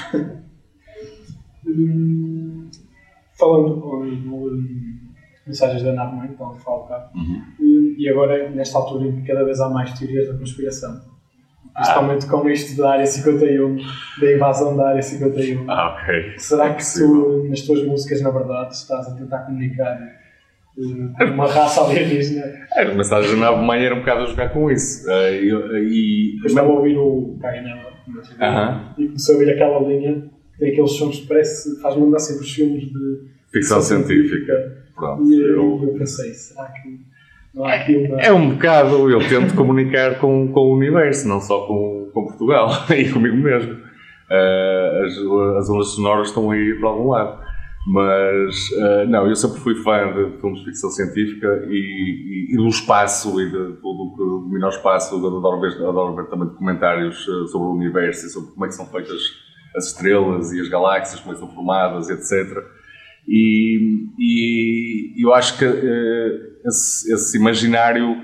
Hum, 1.66 2.70
falando 3.38 3.82
com 3.82 3.98
hum, 4.04 5.00
mensagens 5.46 5.84
da 5.84 5.94
nave 5.94 6.16
mãe, 6.16 6.30
então 6.34 6.54
falo 6.56 6.84
cá. 6.88 7.10
Uhum. 7.16 7.42
Hum, 7.60 7.96
E 7.98 8.08
agora, 8.10 8.50
nesta 8.50 8.78
altura 8.78 9.08
em 9.08 9.22
que 9.22 9.28
cada 9.28 9.44
vez 9.44 9.60
há 9.60 9.70
mais 9.70 9.98
teorias 9.98 10.28
da 10.28 10.38
conspiração, 10.38 11.02
principalmente 11.76 12.26
com 12.28 12.50
isto 12.50 12.82
da 12.82 12.92
área 12.92 13.06
51, 13.06 13.78
da 14.22 14.32
invasão 14.34 14.76
da 14.78 14.90
área 14.90 15.02
51. 15.02 15.70
Ah, 15.70 15.98
ok. 16.02 16.34
Será 16.38 16.74
que 16.74 16.84
tu, 16.94 17.46
nas 17.50 17.62
tuas 17.62 17.84
músicas, 17.86 18.22
na 18.22 18.30
verdade, 18.30 18.74
estás 18.76 19.08
a 19.08 19.16
tentar 19.16 19.40
comunicar 19.40 19.98
hum, 20.78 21.14
uma 21.34 21.48
raça 21.48 21.82
alienígena? 21.84 22.46
É, 22.76 22.84
As 22.84 22.96
mensagens 22.96 23.32
da 23.34 23.38
nave 23.52 23.66
mãe 23.66 23.84
era 23.86 23.96
um 23.96 24.00
bocado 24.00 24.22
a 24.24 24.26
jogar 24.28 24.50
com 24.50 24.70
isso. 24.72 25.10
Eh, 25.10 25.42
E, 25.44 26.40
Eu 26.42 26.46
estava 26.48 26.68
a 26.70 26.72
ouvir 26.72 26.98
o 26.98 27.38
Cainela 27.42 27.92
Aham. 28.42 28.94
e 28.98 29.06
comecei 29.08 29.34
a 29.36 29.38
ouvir 29.38 29.52
aquela 29.54 29.80
linha 29.88 30.30
que 30.54 30.60
tem 30.60 30.72
aqueles 30.72 30.92
sons 30.92 31.20
que 31.22 31.28
parece, 31.28 31.82
faz-me 31.82 32.04
lembrar 32.04 32.20
sempre 32.20 32.44
os 32.44 32.52
filmes 32.54 32.84
de 32.84 33.22
ficção 33.52 33.82
científica. 33.82 34.84
Pronto. 34.96 35.24
E 35.24 35.34
eu, 35.42 35.48
Eu, 35.56 35.84
eu 35.84 35.94
pensei, 35.98 36.32
será 36.34 36.66
que 36.66 37.00
uma. 37.56 38.22
é 38.22 38.32
um 38.34 38.52
bocado, 38.52 39.10
eu 39.10 39.20
tento 39.28 39.54
comunicar 39.56 40.20
com, 40.20 40.48
com 40.52 40.60
o 40.62 40.74
universo, 40.76 41.28
não 41.28 41.40
só 41.40 41.66
com, 41.68 42.10
com 42.14 42.26
Portugal 42.26 42.70
e 42.98 43.12
comigo 43.12 43.36
mesmo. 43.38 43.78
Eh, 44.30 45.02
as, 45.06 45.14
as 45.60 45.70
ondas 45.70 45.88
sonoras 45.90 46.30
estão 46.30 46.50
aí 46.52 46.76
para 46.80 46.90
algum 46.90 47.10
lado. 47.10 47.44
Mas, 47.86 48.56
eh, 48.72 49.06
não, 49.08 49.28
eu 49.28 49.36
sempre 49.36 49.60
fui 49.60 49.76
fã 49.84 50.12
de 50.14 50.40
filmes 50.40 50.60
de 50.60 50.66
ficção 50.66 50.90
científica 50.90 51.66
e, 51.68 51.74
e- 52.50 52.54
e 52.54 52.58
do 52.58 52.68
espaço 52.70 53.40
e 53.42 53.46
de 53.46 53.74
tudo 53.82 54.14
que 54.16 54.24
domina 54.24 54.68
o 54.68 54.70
espaço. 54.70 55.14
Eu 55.16 55.38
Adoro 55.38 55.60
ver, 55.60 55.74
adoro 55.86 56.16
ver 56.16 56.26
também 56.30 56.48
documentários 56.48 57.18
eh, 57.28 57.48
sobre 57.52 57.68
o 57.68 57.72
universo 57.74 58.26
e 58.26 58.30
sobre 58.30 58.52
como 58.54 58.66
é 58.66 58.70
que 58.70 58.76
são 58.76 58.86
feitas 58.88 59.22
as 59.76 59.88
estrelas 59.88 60.52
e 60.54 60.62
as 60.62 60.70
galáxias, 60.70 61.20
como 61.20 61.34
é 61.34 61.36
que 61.36 61.46
são 61.46 61.54
formadas, 61.54 62.10
etc. 62.10 62.58
E, 63.28 64.08
e 64.20 65.26
eu 65.26 65.34
acho 65.34 65.58
que 65.58 65.66
eh, 65.66 66.52
esse, 66.66 67.14
esse 67.14 67.38
imaginário 67.38 68.16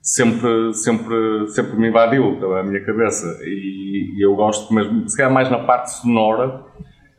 sempre, 0.00 0.72
sempre, 0.74 1.46
sempre 1.48 1.76
me 1.76 1.88
invadiu 1.88 2.44
a 2.56 2.62
minha 2.62 2.84
cabeça. 2.84 3.38
E, 3.44 4.24
eu 4.24 4.34
gosto 4.34 4.72
mesmo, 4.72 5.08
se 5.08 5.16
calhar 5.16 5.32
mais 5.32 5.50
na 5.50 5.58
parte 5.58 5.90
sonora, 5.90 6.64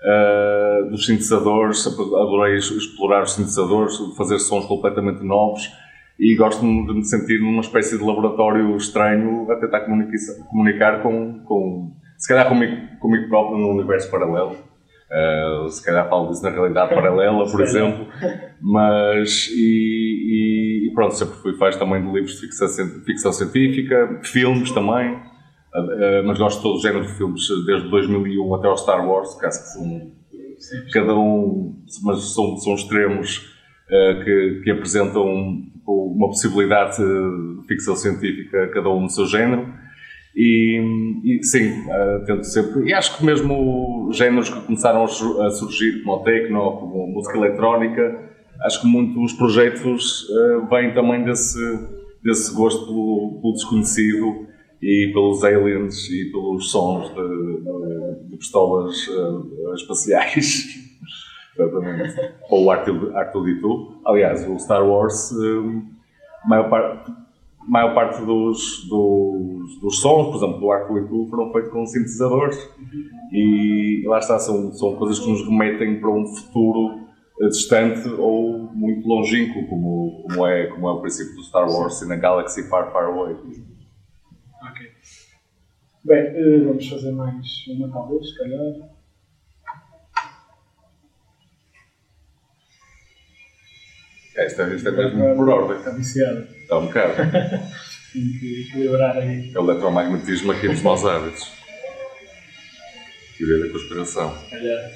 eh, 0.04 0.88
dos 0.90 1.06
sintetizadores, 1.06 1.86
adorei 1.88 2.56
explorar 2.56 3.24
os 3.24 3.34
sintetizadores, 3.34 3.98
fazer 4.18 4.40
sons 4.40 4.66
completamente 4.66 5.24
novos 5.24 5.70
e 6.20 6.36
gosto 6.36 6.62
de 6.62 6.94
me 6.94 7.06
sentir 7.06 7.40
numa 7.40 7.62
espécie 7.62 7.98
de 7.98 8.04
laboratório 8.04 8.76
estranho 8.76 9.50
a 9.50 9.56
tentar 9.56 9.82
comunicar, 9.82 10.18
comunicar 10.50 11.02
com, 11.02 11.40
com 11.46 11.94
se 12.18 12.28
calhar 12.28 12.50
comigo, 12.50 12.76
comigo 13.00 13.30
próprio 13.30 13.58
num 13.58 13.72
universo 13.72 14.12
paralelo. 14.12 14.58
Eh, 15.12 15.68
se 15.70 15.84
calhar 15.84 16.08
falo 16.08 16.30
disso 16.30 16.44
na 16.44 16.52
realidade 16.52 16.94
paralela, 16.94 17.50
por 17.50 17.62
exemplo, 17.62 18.06
mas 18.62 19.50
e, 19.52 20.86
e- 20.86 20.88
e 20.88 20.94
pronto, 20.94 21.16
sempre 21.16 21.36
fui 21.42 21.54
fã 21.58 21.70
também 21.72 22.02
de 22.02 22.12
livros 22.12 22.34
de 22.34 22.42
ficção, 22.42 22.68
ficção 23.06 23.34
científica, 23.34 24.20
filmes 24.24 24.72
também, 24.72 25.18
eh, 25.76 26.22
mas 26.26 26.38
gosto 26.38 26.58
de 26.58 26.64
todo 26.64 26.78
o 26.78 26.82
género 26.82 27.06
de 27.08 27.14
filmes, 27.14 27.42
desde 27.66 27.90
2001 27.90 28.56
até 28.56 28.68
ao 28.68 28.78
Star 28.78 29.08
Wars, 29.08 29.30
acho 29.44 29.60
que 29.60 29.68
são 29.70 30.12
cada 30.94 31.16
um, 31.16 31.74
mas 32.04 32.34
são, 32.34 32.58
são 32.58 32.76
extremos 32.76 33.58
que, 34.24 34.62
que 34.64 34.72
apresentam 34.72 35.24
tipo, 35.74 36.14
uma 36.16 36.28
possibilidade 36.28 36.98
de 36.98 37.68
ficção 37.68 37.96
científica, 37.96 38.68
cada 38.74 38.90
um 38.90 39.02
no 39.02 39.10
seu 39.10 39.26
género. 39.26 39.74
E, 40.36 40.80
e, 41.24 41.44
sim, 41.44 41.72
eh, 41.90 42.24
tento 42.26 42.44
sempre. 42.44 42.88
E 42.90 42.94
acho 42.94 43.18
que 43.18 43.26
mesmo 43.26 44.10
géneros 44.14 44.50
que 44.50 44.62
começaram 44.62 45.04
a, 45.04 45.08
su- 45.08 45.42
a 45.42 45.50
surgir, 45.50 46.04
como 46.04 46.18
o 46.18 46.24
techno, 46.24 46.72
como 46.78 47.08
música 47.08 47.38
eletrónica, 47.38 48.30
acho 48.66 48.82
que 48.82 48.88
muitos 48.88 49.34
projetos 49.34 50.28
eh, 50.30 50.68
vêm 50.70 50.94
também 50.94 51.24
desse, 51.24 51.60
desse 52.24 52.54
gosto 52.54 52.86
pelo, 52.86 53.40
pelo 53.42 53.54
desconhecido 53.54 54.48
e 54.82 55.10
pelos 55.14 55.44
aliens 55.44 56.10
e 56.10 56.32
pelos 56.32 56.72
sons 56.72 57.10
de, 57.10 57.16
de- 57.16 58.30
de 58.30 58.38
pistolas 58.38 58.96
eh, 59.10 59.74
espaciais. 59.76 60.66
Exatamente. 61.58 62.16
Ou 62.50 62.68
o 62.68 62.72
R2D2. 62.72 64.00
Aliás, 64.06 64.48
o 64.48 64.58
Star 64.60 64.88
Wars, 64.88 65.32
eh, 65.32 65.82
maior 66.48 66.70
parte, 66.70 67.12
maior 67.68 67.94
parte 67.94 68.24
dos, 68.24 68.88
dos, 68.90 69.80
dos 69.80 70.02
sons, 70.02 70.28
por 70.28 70.38
exemplo, 70.38 70.60
do 70.60 70.68
R2D2 70.68 71.30
foram 71.30 71.52
feitos 71.52 71.72
com 71.72 71.86
sintetizadores. 71.86 72.58
E 73.32 74.04
lá 74.08 74.20
está, 74.20 74.40
são, 74.40 74.72
são 74.74 74.96
coisas 74.96 75.20
que 75.20 75.30
nos 75.30 75.48
remetem 75.48 76.00
para 76.00 76.10
um 76.10 76.26
futuro 76.26 77.08
eh, 77.42 77.48
distante 77.48 78.08
ou 78.08 78.72
muito 78.74 79.08
longínquo, 79.08 79.68
como, 79.68 80.24
como, 80.24 80.48
é, 80.48 80.68
como 80.68 80.88
é 80.88 80.92
o 80.92 81.02
princípio 81.02 81.36
do 81.36 81.44
Star 81.44 81.70
Wars 81.70 82.02
e 82.02 82.08
na 82.08 82.16
Galaxy 82.16 82.68
Far 82.70 82.92
Far 82.92 83.06
Away. 83.06 83.36
Ok. 83.36 84.92
Bem, 86.04 86.18
eh, 86.18 86.64
vamos 86.66 86.88
fazer 86.88 87.12
mais 87.12 87.46
uma, 87.68 87.90
talvez, 87.90 88.30
se 88.30 88.38
calhar. 88.38 88.90
Esta, 94.36 94.64
esta 94.64 94.90
é 94.90 94.92
mesmo 94.92 95.36
por 95.36 95.50
ordem. 95.50 95.78
Está 95.78 95.92
viciada. 95.92 96.59
Está 96.70 96.78
um 96.78 96.86
bocado. 96.86 97.14
Tenho 98.14 98.40
que 98.40 98.68
equilibrar 98.68 99.18
aí. 99.18 99.52
É 99.52 99.60
o 99.60 99.64
eletromagnetismo 99.64 100.52
aqui 100.52 100.68
dos 100.68 100.84
maus 100.84 101.04
hábitos. 101.04 101.52
Teoria 103.36 103.66
da 103.66 103.72
conspiração. 103.72 104.38
Olha, 104.52 104.92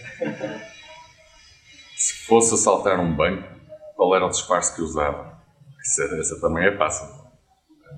Se 1.95 2.13
fosse 2.27 2.53
assaltar 2.53 2.99
um 2.99 3.15
banco, 3.15 3.49
qual 3.95 4.15
era 4.15 4.23
o 4.23 4.29
disfarce 4.29 4.75
que 4.75 4.83
usava? 4.83 5.35
Essa, 5.81 6.15
essa 6.19 6.39
também 6.39 6.67
é 6.67 6.77
fácil. 6.77 7.07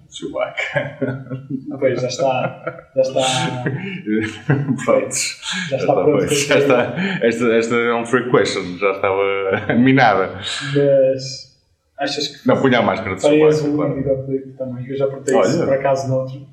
Chewbacca. 0.09 0.97
pois, 1.77 2.01
já 2.01 2.07
está. 2.07 2.89
Já 2.95 3.01
está. 3.01 3.63
Prontos. 4.85 5.41
Já 5.69 5.77
está 5.77 5.93
pronto. 5.93 6.11
pois, 6.11 6.47
já 6.47 6.59
está. 6.59 6.95
Esta, 7.21 7.53
esta 7.53 7.75
é 7.75 7.93
um 7.93 8.03
trick 8.05 8.31
question, 8.31 8.77
já 8.77 8.91
estava 8.91 9.73
minada. 9.77 10.39
Mas 10.73 11.44
achas 11.97 12.27
que 12.27 12.47
Não, 12.47 12.61
punha 12.61 12.79
a 12.79 12.81
máscara 12.81 13.15
de 13.15 13.21
farias 13.21 13.61
um 13.63 13.75
claro. 13.75 13.95
videoclipe 13.95 14.51
também? 14.57 14.87
Eu 14.87 14.97
já 14.97 15.07
perguntei 15.07 15.39
isso 15.39 15.63
por 15.63 15.73
acaso 15.73 16.07
noutro. 16.09 16.47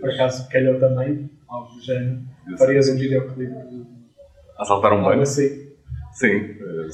Por 0.00 0.10
acaso 0.10 0.48
calhou 0.48 0.78
também, 0.80 1.30
algo 1.48 1.74
do 1.74 1.80
género. 1.80 2.20
Farias 2.58 2.88
um 2.88 2.96
videoclipe 2.96 3.52
de 3.52 3.86
Assaltar 4.58 4.92
um 4.92 5.02
banco? 5.02 5.22
assim. 5.22 5.70
Sim, 6.12 6.56
eh, 6.60 6.88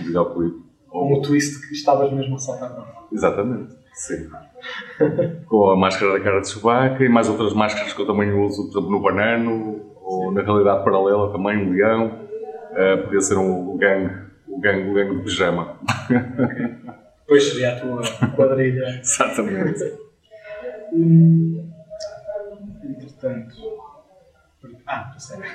um 0.00 0.04
videoclipe. 0.04 0.62
Ou 0.90 1.12
um 1.18 1.22
twist 1.22 1.66
que 1.66 1.74
estavas 1.74 2.12
mesmo 2.12 2.34
a 2.34 2.38
saltar 2.38 2.70
não. 2.70 2.86
Exatamente, 3.12 3.74
sim. 3.94 4.28
Com 5.46 5.70
a 5.70 5.76
máscara 5.76 6.12
da 6.14 6.20
cara 6.20 6.40
de 6.40 6.48
Chewbacca 6.48 7.04
e 7.04 7.08
mais 7.08 7.28
outras 7.28 7.52
máscaras 7.52 7.92
que 7.92 8.00
eu 8.00 8.06
também 8.06 8.32
uso, 8.32 8.64
por 8.64 8.78
exemplo, 8.78 8.90
no 8.90 9.00
banano, 9.00 9.80
ou 10.02 10.32
na 10.32 10.42
realidade 10.42 10.84
paralela 10.84 11.30
também, 11.32 11.56
um 11.56 11.70
leão. 11.72 12.26
Eh, 12.74 12.96
podia 12.96 13.20
ser 13.20 13.38
um, 13.38 13.76
gangue, 13.78 14.25
o 14.56 14.60
gangue, 14.60 14.90
o 14.90 14.94
gangue 14.94 15.16
de 15.16 15.22
pijama. 15.22 15.78
Depois 17.20 17.44
seria 17.44 17.72
a 17.76 17.80
tua 17.80 18.02
quadrilha. 18.36 18.86
Exatamente. 19.00 19.84
Hum, 20.92 21.70
Entretanto. 22.84 23.54
Ah, 24.86 25.10
já 25.14 25.18
sei. 25.18 25.38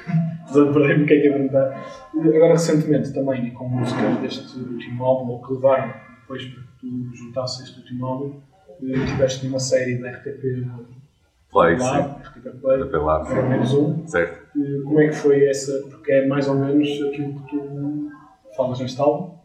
A 0.52 0.74
perder-me 0.74 1.04
o 1.04 1.08
que 1.08 1.14
é 1.14 1.20
que 1.22 1.28
ia 1.28 1.32
perguntar. 1.34 1.86
Agora, 2.14 2.54
recentemente, 2.54 3.14
também, 3.14 3.52
com 3.54 3.68
músicas 3.70 4.18
deste 4.20 4.60
último 4.60 5.06
álbum, 5.06 5.32
ou 5.32 5.42
que 5.42 5.54
levaram 5.54 5.94
depois 6.22 6.44
para 6.46 6.62
que 6.64 6.70
tu 6.80 7.16
juntasses 7.16 7.64
este 7.68 7.80
último 7.80 8.06
álbum, 8.06 8.42
eh, 8.84 9.06
tiveste 9.06 9.48
uma 9.48 9.60
série 9.60 9.98
da 9.98 10.12
RTP 10.12 10.68
Play. 11.52 11.78
Live, 11.78 12.10
RTP 12.24 12.62
Play, 12.62 12.80
lá, 13.02 13.26
era 13.30 13.48
menos 13.50 13.74
um. 13.74 14.06
certo. 14.08 14.58
Eh, 14.58 14.82
Como 14.84 15.00
é 15.00 15.08
que 15.08 15.16
foi 15.16 15.46
essa? 15.48 15.82
Porque 15.90 16.12
é 16.12 16.28
mais 16.28 16.48
ou 16.50 16.56
menos 16.56 16.88
aquilo 16.90 17.34
que 17.44 17.50
tu 17.58 18.10
falas 18.56 18.80
neste 18.80 19.00
álbum. 19.00 19.42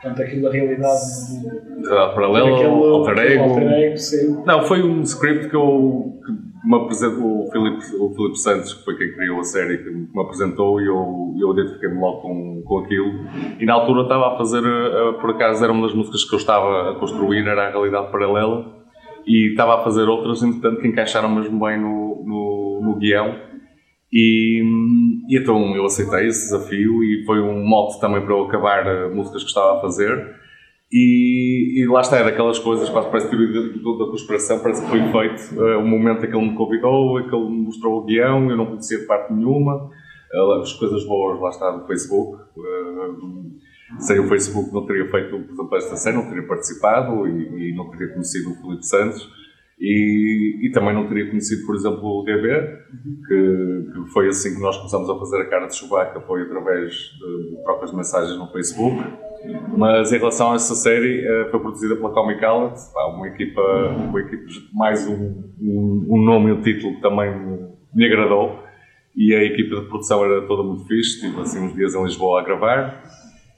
Portanto, 0.00 0.22
aquilo 0.22 0.42
da 0.42 0.50
realidade 0.50 1.00
do. 1.42 1.88
Realidade 1.88 2.14
paralela, 2.14 2.48
aquele- 2.54 3.38
alter. 3.38 4.44
Não, 4.46 4.62
foi 4.62 4.82
um 4.82 5.02
script 5.02 5.48
que 5.48 5.56
eu 5.56 6.14
que 6.24 6.68
me 6.68 6.76
apresentou, 6.76 7.44
o 7.44 7.50
Filipe, 7.50 7.84
o 8.00 8.14
Filipe 8.14 8.38
Santos, 8.38 8.74
que 8.74 8.84
foi 8.84 8.96
quem 8.96 9.12
criou 9.12 9.40
a 9.40 9.44
série, 9.44 9.78
que 9.78 9.90
me 9.90 10.20
apresentou 10.20 10.80
e 10.80 10.86
eu, 10.86 11.34
eu 11.38 11.52
identifiquei-me 11.52 12.00
logo 12.00 12.20
com, 12.20 12.62
com 12.64 12.78
aquilo. 12.78 13.24
E 13.60 13.64
na 13.64 13.74
altura 13.74 14.02
estava 14.02 14.34
a 14.34 14.36
fazer, 14.36 14.62
eh, 14.64 15.12
por 15.20 15.30
acaso 15.30 15.62
era 15.62 15.72
uma 15.72 15.86
das 15.86 15.94
músicas 15.94 16.24
que 16.24 16.34
eu 16.34 16.38
estava 16.38 16.90
a 16.90 16.94
construir, 16.96 17.46
era 17.46 17.68
a 17.68 17.70
realidade 17.70 18.10
paralela, 18.10 18.66
e 19.26 19.50
estava 19.50 19.76
a 19.76 19.84
fazer 19.84 20.08
outras, 20.08 20.42
entretanto, 20.42 20.80
que 20.80 20.88
encaixaram 20.88 21.28
mesmo 21.30 21.58
bem 21.64 21.80
no, 21.80 22.22
no, 22.24 22.80
no 22.82 22.96
guião. 22.96 23.34
E, 24.12 24.62
e 25.28 25.38
então 25.38 25.76
eu 25.76 25.84
aceitei 25.84 26.26
esse 26.26 26.50
desafio 26.50 27.02
e 27.04 27.24
foi 27.26 27.40
um 27.40 27.62
mote 27.64 28.00
também 28.00 28.22
para 28.22 28.34
eu 28.34 28.44
acabar 28.44 28.86
eh, 28.86 29.08
músicas 29.08 29.42
que 29.42 29.48
estava 29.48 29.78
a 29.78 29.80
fazer. 29.80 30.36
E, 30.90 31.82
e 31.82 31.86
lá 31.86 32.00
está, 32.00 32.16
é 32.16 32.24
daquelas 32.24 32.58
coisas, 32.58 32.88
quase 32.88 33.10
parece 33.10 33.28
teoria 33.28 33.52
da, 33.52 33.68
da 33.68 34.10
conspiração, 34.10 34.58
parece 34.60 34.82
que 34.82 34.88
foi 34.88 35.00
feito 35.00 35.60
uh, 35.60 35.78
o 35.78 35.86
momento 35.86 36.24
em 36.24 36.30
que 36.30 36.34
ele 36.34 36.48
me 36.48 36.56
convidou, 36.56 37.20
em 37.20 37.28
que 37.28 37.34
ele 37.34 37.44
me 37.44 37.58
mostrou 37.66 37.98
o 37.98 38.04
guião, 38.04 38.50
eu 38.50 38.56
não 38.56 38.64
conhecia 38.64 38.98
de 38.98 39.04
parte 39.04 39.30
nenhuma, 39.30 39.90
uh, 40.32 40.52
as 40.62 40.72
coisas 40.72 41.04
boas 41.04 41.38
lá 41.40 41.50
está 41.50 41.76
no 41.76 41.86
Facebook. 41.86 42.42
Uh, 42.56 43.58
sem 43.98 44.18
o 44.18 44.28
Facebook 44.28 44.72
não 44.72 44.86
teria 44.86 45.10
feito, 45.10 45.30
por 45.30 45.52
exemplo, 45.52 45.76
esta 45.76 45.96
série, 45.96 46.16
não 46.16 46.26
teria 46.26 46.46
participado 46.46 47.26
e, 47.26 47.70
e 47.70 47.74
não 47.74 47.90
teria 47.90 48.08
conhecido 48.08 48.52
o 48.52 48.54
Filipe 48.54 48.86
Santos. 48.86 49.28
E, 49.80 50.66
e 50.66 50.70
também 50.72 50.92
não 50.92 51.06
teria 51.06 51.28
conhecido, 51.28 51.64
por 51.64 51.76
exemplo, 51.76 52.20
o 52.20 52.24
DB, 52.24 52.48
que, 53.28 53.92
que 53.92 54.12
foi 54.12 54.28
assim 54.28 54.56
que 54.56 54.60
nós 54.60 54.76
começamos 54.76 55.08
a 55.08 55.16
fazer 55.16 55.40
a 55.42 55.48
cara 55.48 55.66
de 55.68 55.76
Chewbacca, 55.76 56.20
foi 56.22 56.42
através 56.42 56.92
de, 56.92 57.62
trocas 57.62 57.90
de 57.90 57.96
mensagens 57.96 58.36
no 58.36 58.48
Facebook. 58.48 59.00
Mas 59.76 60.12
em 60.12 60.18
relação 60.18 60.50
a 60.50 60.56
essa 60.56 60.74
série, 60.74 61.24
eh, 61.24 61.48
foi 61.52 61.60
produzida 61.60 61.94
pela 61.94 62.10
Comic 62.10 62.40
pá, 62.40 63.06
uma 63.14 63.28
equipa, 63.28 63.62
uma 63.96 64.20
equipa 64.20 64.44
mais 64.74 65.06
um, 65.06 65.44
um, 65.60 66.06
um 66.10 66.24
nome 66.24 66.50
e 66.50 66.52
um 66.54 66.60
título 66.60 66.96
que 66.96 67.00
também 67.00 67.30
me, 67.38 67.68
me 67.94 68.04
agradou. 68.04 68.58
E 69.16 69.32
a 69.32 69.44
equipa 69.44 69.76
de 69.76 69.86
produção 69.86 70.24
era 70.24 70.42
toda 70.42 70.64
muito 70.64 70.86
fixe, 70.88 71.24
estive 71.24 71.40
assim 71.40 71.60
uns 71.60 71.74
dias 71.74 71.94
em 71.94 72.02
Lisboa 72.02 72.40
a 72.40 72.44
gravar. 72.44 73.00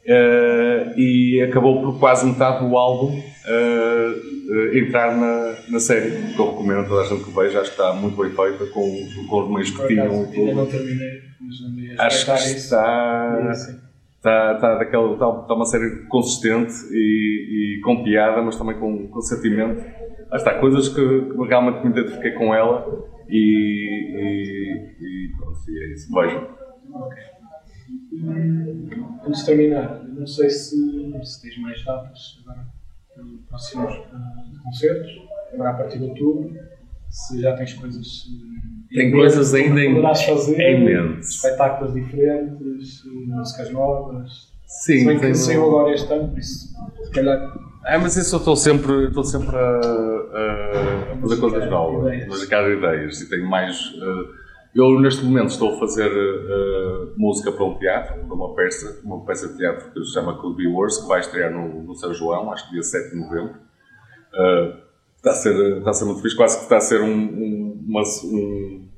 Eh, 0.06 0.94
e 0.98 1.42
acabou 1.48 1.80
por 1.80 1.98
quase 1.98 2.26
metade 2.26 2.66
do 2.66 2.76
álbum 2.76 3.22
eh, 3.46 4.78
entrar 4.78 5.16
na, 5.16 5.54
na 5.70 5.80
série, 5.80 6.10
que 6.34 6.38
eu 6.38 6.50
recomendo 6.50 6.80
a 6.80 6.84
toda 6.84 7.02
a 7.02 7.04
gente 7.06 7.24
que 7.24 7.30
veja, 7.30 7.60
acho 7.60 7.74
que 7.74 7.80
está 7.80 7.92
muito 7.94 8.16
bem 8.20 8.30
feita, 8.30 8.66
com, 8.66 9.08
com 9.28 9.42
os 9.42 9.50
meios 9.50 9.70
que 9.70 9.86
tinham 9.86 10.10
ainda 10.10 10.54
não 10.54 10.66
terminei, 10.66 11.22
mas 11.40 11.98
a 11.98 12.06
Acho 12.06 12.26
que 12.26 12.32
está, 12.32 13.50
está, 13.52 14.54
está, 14.54 14.74
daquela, 14.78 15.14
está, 15.14 15.40
está 15.40 15.54
uma 15.54 15.64
série 15.64 16.06
consistente 16.08 16.74
e, 16.90 17.78
e 17.78 17.80
com 17.82 18.04
piada, 18.04 18.42
mas 18.42 18.56
também 18.56 18.78
com, 18.78 19.08
com 19.08 19.20
sentimento. 19.22 19.82
Lá 20.30 20.36
está, 20.36 20.58
coisas 20.58 20.88
que, 20.90 21.00
realmente 21.48 21.82
me 21.82 21.90
identifiquei 21.92 22.32
com 22.32 22.54
ela 22.54 22.86
e, 23.28 23.38
e, 24.16 24.96
e 25.00 25.36
pronto, 25.36 25.58
e 25.66 25.82
é 25.82 25.92
isso. 25.94 26.12
Vejam. 26.12 26.48
Ok. 26.92 27.18
Hum, 28.12 28.88
Antes 29.26 29.40
de 29.40 29.46
terminar, 29.46 30.04
não 30.04 30.26
sei 30.26 30.50
se, 30.50 30.76
se 31.24 31.42
tens 31.42 31.58
mais 31.58 31.82
datas 31.84 32.38
agora 32.42 32.79
próximos 33.48 33.94
concertos, 34.62 35.10
agora 35.52 35.70
a 35.70 35.74
partir 35.74 35.98
de 35.98 36.04
outubro, 36.04 36.50
se 37.08 37.40
já 37.40 37.56
tens 37.56 37.72
coisas. 37.74 38.06
eh, 38.06 38.94
Tem 38.94 39.08
em 39.08 39.12
coisas 39.12 39.52
mente 39.52 39.66
ainda 39.68 39.80
em- 40.00 40.02
fazer, 40.02 40.60
em 40.60 40.84
mente. 40.84 41.20
espetáculos 41.20 41.94
diferentes, 41.94 43.02
músicas 43.26 43.70
novas. 43.72 44.50
Sim, 44.66 44.98
Se 45.00 45.04
bem 45.18 45.34
saiu 45.34 45.64
agora 45.66 45.92
este 45.94 46.12
ano, 46.12 46.28
por 46.28 46.38
isso, 46.38 46.68
se 47.04 47.10
calhar. 47.10 47.52
Ah, 47.84 47.98
mas 47.98 48.16
isso 48.16 48.34
eu 48.36 48.38
estou 48.38 48.54
sempre, 48.56 49.06
estou 49.08 49.24
sempre 49.24 49.56
a, 49.56 49.60
a- 49.60 51.12
a 51.12 51.16
fazer 51.20 51.36
coisas 51.40 51.68
novas, 51.70 52.26
musicar 52.28 52.70
ideias 52.70 53.20
e 53.20 53.28
tenho 53.28 53.48
mais. 53.48 53.76
eh, 53.76 54.39
eu 54.74 55.00
neste 55.00 55.24
momento 55.24 55.48
estou 55.50 55.74
a 55.74 55.78
fazer 55.78 56.10
eh, 56.10 57.12
música 57.16 57.50
para 57.52 57.64
um 57.64 57.76
teatro, 57.78 58.24
para 58.24 58.34
uma 58.34 58.54
peça, 58.54 59.00
uma 59.04 59.24
peça 59.24 59.48
de 59.48 59.56
teatro 59.56 59.90
que 59.92 60.04
se 60.04 60.12
chama 60.12 60.36
Could 60.38 60.56
Be 60.56 60.68
Worse, 60.68 61.02
que 61.02 61.08
vai 61.08 61.20
estrear 61.20 61.52
no, 61.52 61.82
no 61.82 61.94
São 61.96 62.12
João, 62.14 62.52
acho 62.52 62.66
que 62.66 62.72
dia 62.74 62.82
7 62.82 63.10
de 63.10 63.16
novembro. 63.20 63.54
Eh, 64.34 64.76
está, 65.16 65.30
a 65.32 65.34
ser, 65.34 65.78
está 65.78 65.90
a 65.90 65.92
ser 65.92 66.04
muito 66.04 66.22
fixe, 66.22 66.36
quase 66.36 66.56
que 66.58 66.62
está 66.64 66.76
a 66.76 66.80
ser 66.80 67.00
um, 67.02 67.12
um- 67.12 67.84
uma, 67.88 68.02
um- 68.24 68.88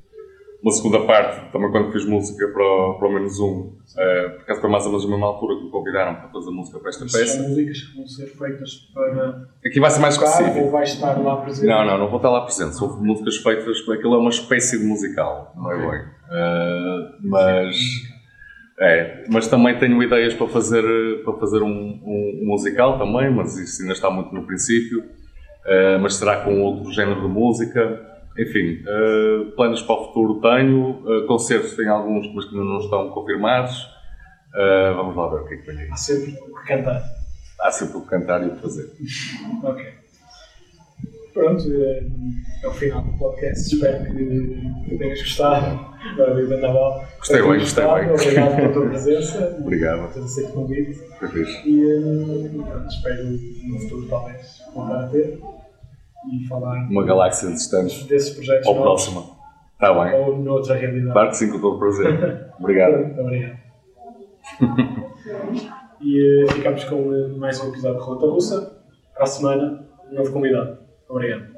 uma 0.62 0.70
segunda 0.72 1.00
parte, 1.04 1.50
também 1.50 1.70
quando 1.72 1.90
fiz 1.92 2.04
música 2.06 2.46
para, 2.48 2.62
o- 2.64 2.94
para 2.98 3.08
o 3.08 3.12
menos 3.12 3.38
um. 3.40 3.72
Eh, 3.98 4.28
por 4.28 4.42
acaso 4.42 4.60
foi 4.60 4.70
mais 4.70 4.84
ou 4.84 4.90
menos 4.92 5.04
a 5.06 5.08
mesma 5.10 5.26
altura 5.26 5.56
que 5.58 5.64
me 5.64 5.70
convidaram 5.70 6.14
para 6.14 6.28
fazer 6.28 6.50
música 6.52 6.78
para 6.78 6.88
esta 6.90 7.08
Se 7.08 7.18
peça. 7.18 7.36
são 7.38 7.48
músicas 7.48 7.80
que 7.80 7.96
vão 7.96 8.06
ser 8.06 8.26
feitas 8.26 8.74
para 8.94 9.42
Aqui 9.66 9.80
vai 9.80 9.90
ser 9.90 10.00
mais 10.00 10.14
específico. 10.14 10.58
ou 10.60 10.70
vais 10.70 10.88
estar 10.90 11.20
lá 11.20 11.36
presente? 11.38 11.66
Não, 11.66 11.84
não, 11.84 11.98
não 11.98 12.06
vou 12.08 12.16
estar 12.18 12.30
lá 12.30 12.42
presente. 12.42 12.76
São 12.76 12.96
músicas 13.02 13.36
feitas, 13.38 13.78
aquilo 13.88 14.14
é 14.14 14.18
uma 14.18 14.30
espécie 14.30 14.78
de 14.78 14.84
musical, 14.86 15.52
não 15.56 15.72
é 15.72 15.76
bem. 15.78 16.04
Ah, 16.30 17.12
mas, 17.20 17.76
é, 18.78 19.24
mas 19.28 19.48
também 19.48 19.76
tenho 19.78 20.00
ideias 20.02 20.32
para 20.34 20.46
fazer, 20.48 20.82
para 21.24 21.34
fazer 21.34 21.60
um, 21.62 21.68
um- 21.68 22.40
um 22.42 22.46
musical 22.46 22.98
também, 22.98 23.30
mas 23.34 23.56
isso 23.58 23.82
ainda 23.82 23.94
está 23.94 24.10
muito 24.10 24.32
no 24.34 24.46
princípio. 24.46 25.04
Ah, 25.66 25.98
mas 26.00 26.14
será 26.14 26.36
com 26.44 26.60
outro 26.62 26.90
género 26.92 27.20
de 27.20 27.28
música. 27.28 28.11
Enfim, 28.38 28.82
ah, 28.86 29.52
planos 29.56 29.82
para 29.82 29.94
o 29.94 30.06
futuro 30.06 30.40
tenho, 30.40 31.02
ah, 31.06 31.26
concertos 31.26 31.74
tenho 31.76 31.92
alguns, 31.92 32.32
mas 32.34 32.44
que 32.46 32.54
não 32.54 32.78
estão 32.78 33.10
confirmados. 33.10 33.88
Ah, 34.54 34.92
vamos 34.96 35.16
lá 35.16 35.28
ver 35.28 35.42
o 35.42 35.46
que 35.46 35.54
é 35.54 35.56
que 35.58 35.66
vem 35.66 35.78
aí. 35.82 35.88
Há 35.90 35.96
sempre 35.96 36.38
o 36.40 36.54
que 36.54 36.66
cantar. 36.66 37.02
Há 37.60 37.70
sempre 37.70 37.96
o 37.98 38.00
que 38.02 38.08
cantar 38.08 38.42
e 38.42 38.46
o 38.48 38.56
que 38.56 38.62
fazer. 38.62 38.90
Ok. 39.62 40.02
Pronto, 41.32 41.64
é, 41.72 42.04
o 42.66 42.70
final 42.72 43.02
do 43.02 43.18
podcast. 43.18 43.74
Espero 43.74 44.04
que 44.04 44.98
tenhas 44.98 45.18
gostado. 45.20 45.92
Agora 46.12 46.34
viva 46.34 46.56
Naval. 46.58 47.06
Gostei 47.18 47.40
bem, 47.40 47.58
gostei 47.58 47.84
gostado. 47.84 48.04
bem. 48.04 48.12
Obrigado 48.12 48.56
pela 48.56 48.72
tua 48.72 48.88
presença. 48.88 49.56
Obrigado. 49.60 50.02
Por 50.02 50.12
ter 50.12 50.20
aceito 50.20 50.48
o 50.50 50.52
convite. 50.52 51.00
E 51.64 52.62
pronto, 52.62 52.88
espero 52.88 53.24
no 53.24 53.80
futuro 53.80 54.06
talvez 54.08 54.62
voltar 54.74 55.04
a 55.04 55.08
ter 55.08 55.40
e 56.30 56.46
falar 56.46 56.86
Uma 56.90 57.04
galáxia 57.04 57.50
distante. 57.50 58.04
desses 58.08 58.30
projetos 58.34 58.66
Ao 58.66 58.74
novos 58.74 59.06
próximo. 59.08 59.36
Está 59.74 60.04
bem. 60.04 60.14
ou 60.20 60.38
noutra 60.38 60.76
realidade. 60.76 61.12
Claro 61.12 61.28
que 61.30 61.36
sim, 61.36 61.50
com 61.50 61.60
todo 61.60 61.76
o 61.76 61.78
prazer. 61.78 62.50
Obrigado. 62.58 62.98
Muito 62.98 63.20
obrigado. 63.20 63.58
e 66.00 66.44
eh, 66.44 66.52
ficamos 66.52 66.84
com 66.84 67.12
eh, 67.14 67.28
mais 67.36 67.60
um 67.62 67.68
episódio 67.70 67.98
de 67.98 68.04
Roleta 68.04 68.26
Russa. 68.26 68.82
Para 69.14 69.24
a 69.24 69.26
semana, 69.26 69.84
um 70.10 70.14
novo 70.14 70.32
convidado. 70.32 70.78
Obrigado. 71.08 71.51